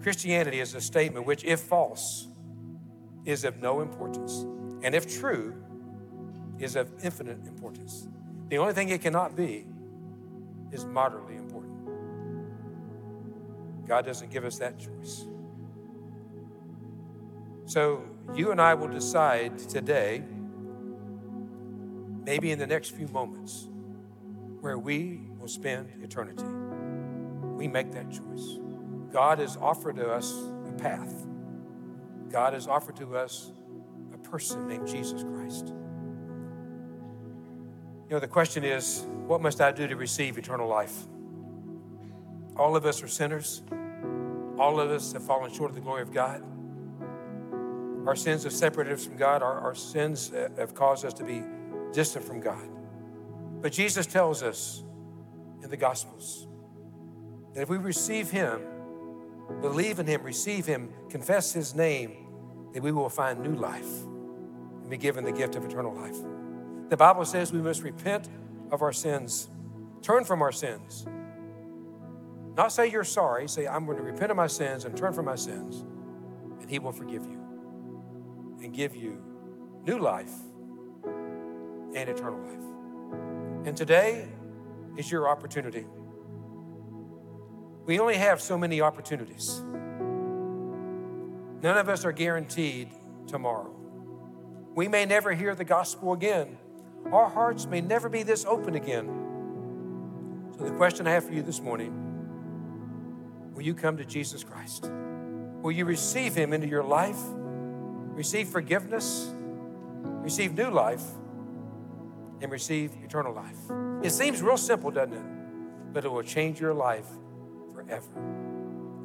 Christianity 0.02 0.60
is 0.60 0.74
a 0.74 0.80
statement 0.80 1.26
which, 1.26 1.44
if 1.44 1.60
false, 1.60 2.28
is 3.24 3.44
of 3.44 3.60
no 3.60 3.80
importance, 3.80 4.44
and 4.82 4.94
if 4.94 5.18
true, 5.18 5.54
is 6.58 6.76
of 6.76 6.90
infinite 7.02 7.46
importance. 7.46 8.06
The 8.48 8.58
only 8.58 8.74
thing 8.74 8.90
it 8.90 9.00
cannot 9.00 9.34
be 9.34 9.66
is 10.74 10.84
moderately 10.84 11.36
important. 11.36 11.72
God 13.86 14.04
doesn't 14.04 14.30
give 14.30 14.44
us 14.44 14.58
that 14.58 14.78
choice. 14.78 15.24
So 17.66 18.04
you 18.34 18.50
and 18.50 18.60
I 18.60 18.74
will 18.74 18.88
decide 18.88 19.58
today, 19.58 20.22
maybe 22.24 22.50
in 22.50 22.58
the 22.58 22.66
next 22.66 22.90
few 22.90 23.08
moments, 23.08 23.68
where 24.60 24.78
we 24.78 25.20
will 25.38 25.48
spend 25.48 25.88
eternity. 26.02 26.44
We 27.56 27.68
make 27.68 27.92
that 27.92 28.10
choice. 28.10 28.58
God 29.12 29.38
has 29.38 29.56
offered 29.56 29.96
to 29.96 30.10
us 30.10 30.34
a 30.68 30.72
path. 30.72 31.26
God 32.30 32.52
has 32.52 32.66
offered 32.66 32.96
to 32.96 33.16
us 33.16 33.52
a 34.12 34.18
person 34.18 34.66
named 34.66 34.88
Jesus 34.88 35.22
Christ. 35.22 35.72
You 38.04 38.10
know, 38.10 38.20
the 38.20 38.28
question 38.28 38.64
is, 38.64 39.06
what 39.26 39.40
must 39.40 39.62
I 39.62 39.72
do 39.72 39.86
to 39.86 39.96
receive 39.96 40.36
eternal 40.36 40.68
life? 40.68 40.94
All 42.56 42.76
of 42.76 42.84
us 42.84 43.02
are 43.02 43.08
sinners. 43.08 43.62
All 44.58 44.78
of 44.78 44.90
us 44.90 45.12
have 45.14 45.22
fallen 45.22 45.50
short 45.52 45.70
of 45.70 45.74
the 45.74 45.80
glory 45.80 46.02
of 46.02 46.12
God. 46.12 46.42
Our 48.06 48.14
sins 48.14 48.44
have 48.44 48.52
separated 48.52 48.92
us 48.92 49.06
from 49.06 49.16
God. 49.16 49.42
Our, 49.42 49.58
our 49.58 49.74
sins 49.74 50.30
uh, 50.32 50.50
have 50.58 50.74
caused 50.74 51.06
us 51.06 51.14
to 51.14 51.24
be 51.24 51.42
distant 51.92 52.26
from 52.26 52.40
God. 52.40 52.68
But 53.62 53.72
Jesus 53.72 54.06
tells 54.06 54.42
us 54.42 54.84
in 55.62 55.70
the 55.70 55.76
Gospels 55.78 56.46
that 57.54 57.62
if 57.62 57.70
we 57.70 57.78
receive 57.78 58.30
Him, 58.30 58.60
believe 59.62 59.98
in 59.98 60.06
Him, 60.06 60.22
receive 60.22 60.66
Him, 60.66 60.90
confess 61.08 61.54
His 61.54 61.74
name, 61.74 62.12
that 62.74 62.82
we 62.82 62.92
will 62.92 63.08
find 63.08 63.40
new 63.40 63.54
life 63.54 64.02
and 64.02 64.90
be 64.90 64.98
given 64.98 65.24
the 65.24 65.32
gift 65.32 65.56
of 65.56 65.64
eternal 65.64 65.94
life. 65.94 66.18
The 66.90 66.96
Bible 66.96 67.24
says 67.24 67.52
we 67.52 67.60
must 67.60 67.82
repent 67.82 68.28
of 68.70 68.82
our 68.82 68.92
sins, 68.92 69.48
turn 70.02 70.24
from 70.24 70.42
our 70.42 70.52
sins. 70.52 71.06
Not 72.56 72.72
say 72.72 72.90
you're 72.90 73.04
sorry, 73.04 73.48
say, 73.48 73.66
I'm 73.66 73.84
going 73.84 73.96
to 73.96 74.02
repent 74.02 74.30
of 74.30 74.36
my 74.36 74.46
sins 74.46 74.84
and 74.84 74.96
turn 74.96 75.12
from 75.12 75.24
my 75.24 75.34
sins, 75.34 75.84
and 76.60 76.70
He 76.70 76.78
will 76.78 76.92
forgive 76.92 77.24
you 77.26 77.40
and 78.62 78.72
give 78.72 78.94
you 78.94 79.20
new 79.86 79.98
life 79.98 80.32
and 81.04 82.08
eternal 82.08 82.40
life. 82.40 83.66
And 83.66 83.76
today 83.76 84.28
is 84.96 85.10
your 85.10 85.28
opportunity. 85.28 85.86
We 87.86 87.98
only 87.98 88.16
have 88.16 88.40
so 88.40 88.56
many 88.56 88.80
opportunities. 88.80 89.62
None 91.62 91.78
of 91.78 91.88
us 91.88 92.04
are 92.04 92.12
guaranteed 92.12 92.90
tomorrow. 93.26 93.74
We 94.74 94.88
may 94.88 95.06
never 95.06 95.32
hear 95.32 95.54
the 95.54 95.64
gospel 95.64 96.12
again. 96.12 96.58
Our 97.12 97.28
hearts 97.28 97.66
may 97.66 97.80
never 97.80 98.08
be 98.08 98.22
this 98.22 98.44
open 98.44 98.74
again. 98.74 99.06
So, 100.56 100.64
the 100.64 100.72
question 100.72 101.06
I 101.06 101.10
have 101.12 101.24
for 101.24 101.32
you 101.32 101.42
this 101.42 101.60
morning 101.60 102.00
will 103.54 103.62
you 103.62 103.74
come 103.74 103.96
to 103.96 104.04
Jesus 104.04 104.42
Christ? 104.42 104.90
Will 105.62 105.72
you 105.72 105.84
receive 105.84 106.34
Him 106.34 106.52
into 106.52 106.66
your 106.66 106.82
life? 106.82 107.18
Receive 108.14 108.48
forgiveness? 108.48 109.32
Receive 110.02 110.54
new 110.54 110.70
life? 110.70 111.02
And 112.40 112.50
receive 112.50 112.92
eternal 113.02 113.32
life? 113.32 113.56
It 114.02 114.10
seems 114.10 114.42
real 114.42 114.56
simple, 114.56 114.90
doesn't 114.90 115.14
it? 115.14 115.92
But 115.92 116.04
it 116.04 116.08
will 116.08 116.22
change 116.22 116.60
your 116.60 116.74
life 116.74 117.06
forever 117.72 118.18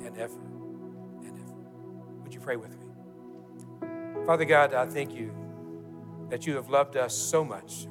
and 0.01 0.17
ever 0.17 0.39
and 1.23 1.37
ever. 1.37 1.53
would 2.23 2.33
you 2.33 2.39
pray 2.39 2.55
with 2.55 2.71
me? 2.71 4.25
Father 4.25 4.45
God, 4.45 4.73
I 4.73 4.85
thank 4.85 5.13
you 5.15 5.33
that 6.29 6.47
you 6.47 6.55
have 6.55 6.69
loved 6.69 6.95
us 6.95 7.15
so 7.15 7.43
much, 7.43 7.87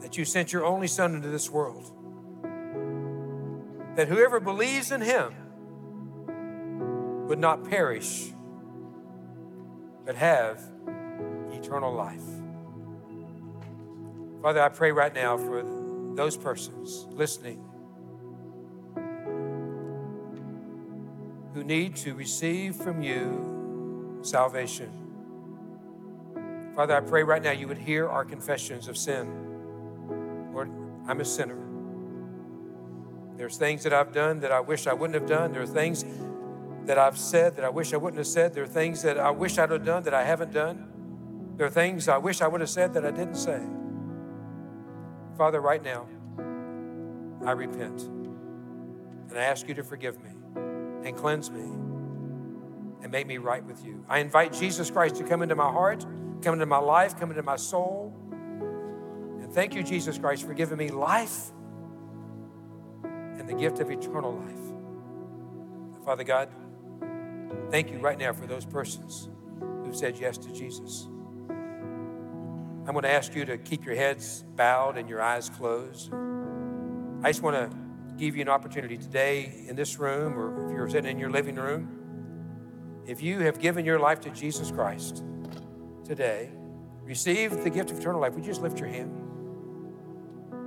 that 0.00 0.16
you 0.18 0.24
sent 0.24 0.52
your 0.52 0.64
only 0.64 0.86
Son 0.86 1.14
into 1.14 1.28
this 1.28 1.50
world, 1.50 1.92
that 3.96 4.08
whoever 4.08 4.40
believes 4.40 4.92
in 4.92 5.00
him 5.00 5.34
would 7.28 7.38
not 7.38 7.68
perish, 7.68 8.32
but 10.04 10.16
have 10.16 10.60
eternal 11.52 11.92
life. 11.92 12.22
Father, 14.42 14.62
I 14.62 14.68
pray 14.68 14.92
right 14.92 15.14
now 15.14 15.36
for 15.36 15.64
those 16.14 16.36
persons 16.36 17.06
listening 17.10 17.64
who 21.54 21.64
need 21.64 21.96
to 21.96 22.14
receive 22.14 22.76
from 22.76 23.02
you 23.02 24.20
salvation. 24.22 25.07
Father, 26.78 26.96
I 26.96 27.00
pray 27.00 27.24
right 27.24 27.42
now 27.42 27.50
you 27.50 27.66
would 27.66 27.76
hear 27.76 28.08
our 28.08 28.24
confessions 28.24 28.86
of 28.86 28.96
sin. 28.96 29.26
Lord, 30.52 30.70
I'm 31.08 31.20
a 31.20 31.24
sinner. 31.24 31.58
There's 33.36 33.56
things 33.56 33.82
that 33.82 33.92
I've 33.92 34.12
done 34.12 34.38
that 34.38 34.52
I 34.52 34.60
wish 34.60 34.86
I 34.86 34.92
wouldn't 34.92 35.20
have 35.20 35.28
done. 35.28 35.50
There 35.50 35.62
are 35.62 35.66
things 35.66 36.04
that 36.84 36.96
I've 36.96 37.18
said 37.18 37.56
that 37.56 37.64
I 37.64 37.68
wish 37.68 37.92
I 37.92 37.96
wouldn't 37.96 38.18
have 38.18 38.28
said. 38.28 38.54
There 38.54 38.62
are 38.62 38.68
things 38.68 39.02
that 39.02 39.18
I 39.18 39.32
wish 39.32 39.58
I'd 39.58 39.72
have 39.72 39.84
done 39.84 40.04
that 40.04 40.14
I 40.14 40.22
haven't 40.22 40.52
done. 40.52 41.52
There 41.56 41.66
are 41.66 41.70
things 41.70 42.06
I 42.06 42.16
wish 42.16 42.40
I 42.40 42.46
would 42.46 42.60
have 42.60 42.70
said 42.70 42.94
that 42.94 43.04
I 43.04 43.10
didn't 43.10 43.34
say. 43.34 43.60
Father, 45.36 45.60
right 45.60 45.82
now, 45.82 46.06
I 47.44 47.50
repent. 47.50 48.02
And 48.02 49.32
I 49.36 49.42
ask 49.42 49.66
you 49.66 49.74
to 49.74 49.82
forgive 49.82 50.22
me 50.22 50.30
and 51.04 51.16
cleanse 51.16 51.50
me 51.50 51.72
and 53.02 53.10
make 53.10 53.26
me 53.26 53.38
right 53.38 53.64
with 53.64 53.84
you. 53.84 54.04
I 54.08 54.20
invite 54.20 54.52
Jesus 54.52 54.92
Christ 54.92 55.16
to 55.16 55.24
come 55.24 55.42
into 55.42 55.56
my 55.56 55.72
heart, 55.72 56.06
come 56.42 56.54
into 56.54 56.66
my 56.66 56.78
life, 56.78 57.18
come 57.18 57.30
into 57.30 57.42
my 57.42 57.56
soul. 57.56 58.14
And 59.40 59.52
thank 59.52 59.74
you, 59.74 59.82
Jesus 59.82 60.18
Christ, 60.18 60.44
for 60.44 60.54
giving 60.54 60.78
me 60.78 60.88
life 60.88 61.50
and 63.02 63.48
the 63.48 63.54
gift 63.54 63.80
of 63.80 63.90
eternal 63.90 64.32
life. 64.34 66.04
Father 66.04 66.24
God, 66.24 66.48
thank 67.70 67.90
you 67.90 67.98
right 67.98 68.18
now 68.18 68.32
for 68.32 68.46
those 68.46 68.64
persons 68.64 69.28
who 69.60 69.92
said 69.92 70.18
yes 70.18 70.38
to 70.38 70.52
Jesus. 70.52 71.06
I'm 71.48 72.94
going 72.94 73.02
to 73.02 73.10
ask 73.10 73.34
you 73.34 73.44
to 73.44 73.58
keep 73.58 73.84
your 73.84 73.94
heads 73.94 74.44
bowed 74.56 74.96
and 74.96 75.08
your 75.08 75.20
eyes 75.20 75.50
closed. 75.50 76.10
I 77.22 77.30
just 77.30 77.42
want 77.42 77.56
to 77.56 77.76
give 78.16 78.34
you 78.34 78.42
an 78.42 78.48
opportunity 78.48 78.96
today 78.96 79.64
in 79.68 79.76
this 79.76 79.98
room, 79.98 80.38
or 80.38 80.66
if 80.66 80.72
you're 80.72 80.88
sitting 80.88 81.10
in 81.10 81.18
your 81.18 81.30
living 81.30 81.56
room, 81.56 83.02
if 83.06 83.22
you 83.22 83.40
have 83.40 83.58
given 83.58 83.84
your 83.84 83.98
life 83.98 84.20
to 84.20 84.30
Jesus 84.30 84.70
Christ 84.70 85.22
today, 86.08 86.50
receive 87.04 87.62
the 87.62 87.70
gift 87.70 87.90
of 87.90 87.98
eternal 87.98 88.20
life, 88.20 88.34
would 88.34 88.44
you 88.44 88.50
just 88.50 88.62
lift 88.62 88.80
your 88.80 88.88
hand? 88.88 89.12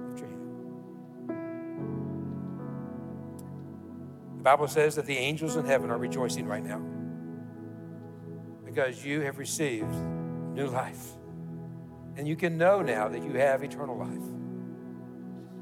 Lift 0.07 0.19
your 0.19 0.29
hand. 0.29 0.39
The 4.37 4.43
Bible 4.43 4.67
says 4.67 4.95
that 4.95 5.05
the 5.05 5.17
angels 5.17 5.55
in 5.55 5.65
heaven 5.65 5.89
are 5.89 5.97
rejoicing 5.97 6.47
right 6.47 6.63
now 6.63 6.81
because 8.63 9.03
you 9.03 9.21
have 9.21 9.37
received 9.37 9.93
new 10.53 10.67
life. 10.67 11.05
And 12.17 12.27
you 12.27 12.35
can 12.35 12.57
know 12.57 12.81
now 12.81 13.07
that 13.07 13.23
you 13.23 13.33
have 13.33 13.63
eternal 13.63 13.97
life. 13.97 14.23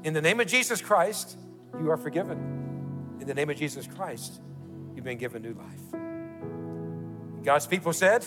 In 0.04 0.14
the 0.14 0.20
name 0.20 0.40
of 0.40 0.46
Jesus 0.46 0.80
Christ, 0.80 1.36
you 1.80 1.90
are 1.90 1.96
forgiven. 1.96 3.16
In 3.20 3.26
the 3.26 3.34
name 3.34 3.50
of 3.50 3.56
Jesus 3.56 3.86
Christ, 3.86 4.40
you've 4.94 5.04
been 5.04 5.18
given 5.18 5.42
new 5.42 5.54
life. 5.54 5.80
God's 7.44 7.66
people 7.66 7.92
said, 7.92 8.24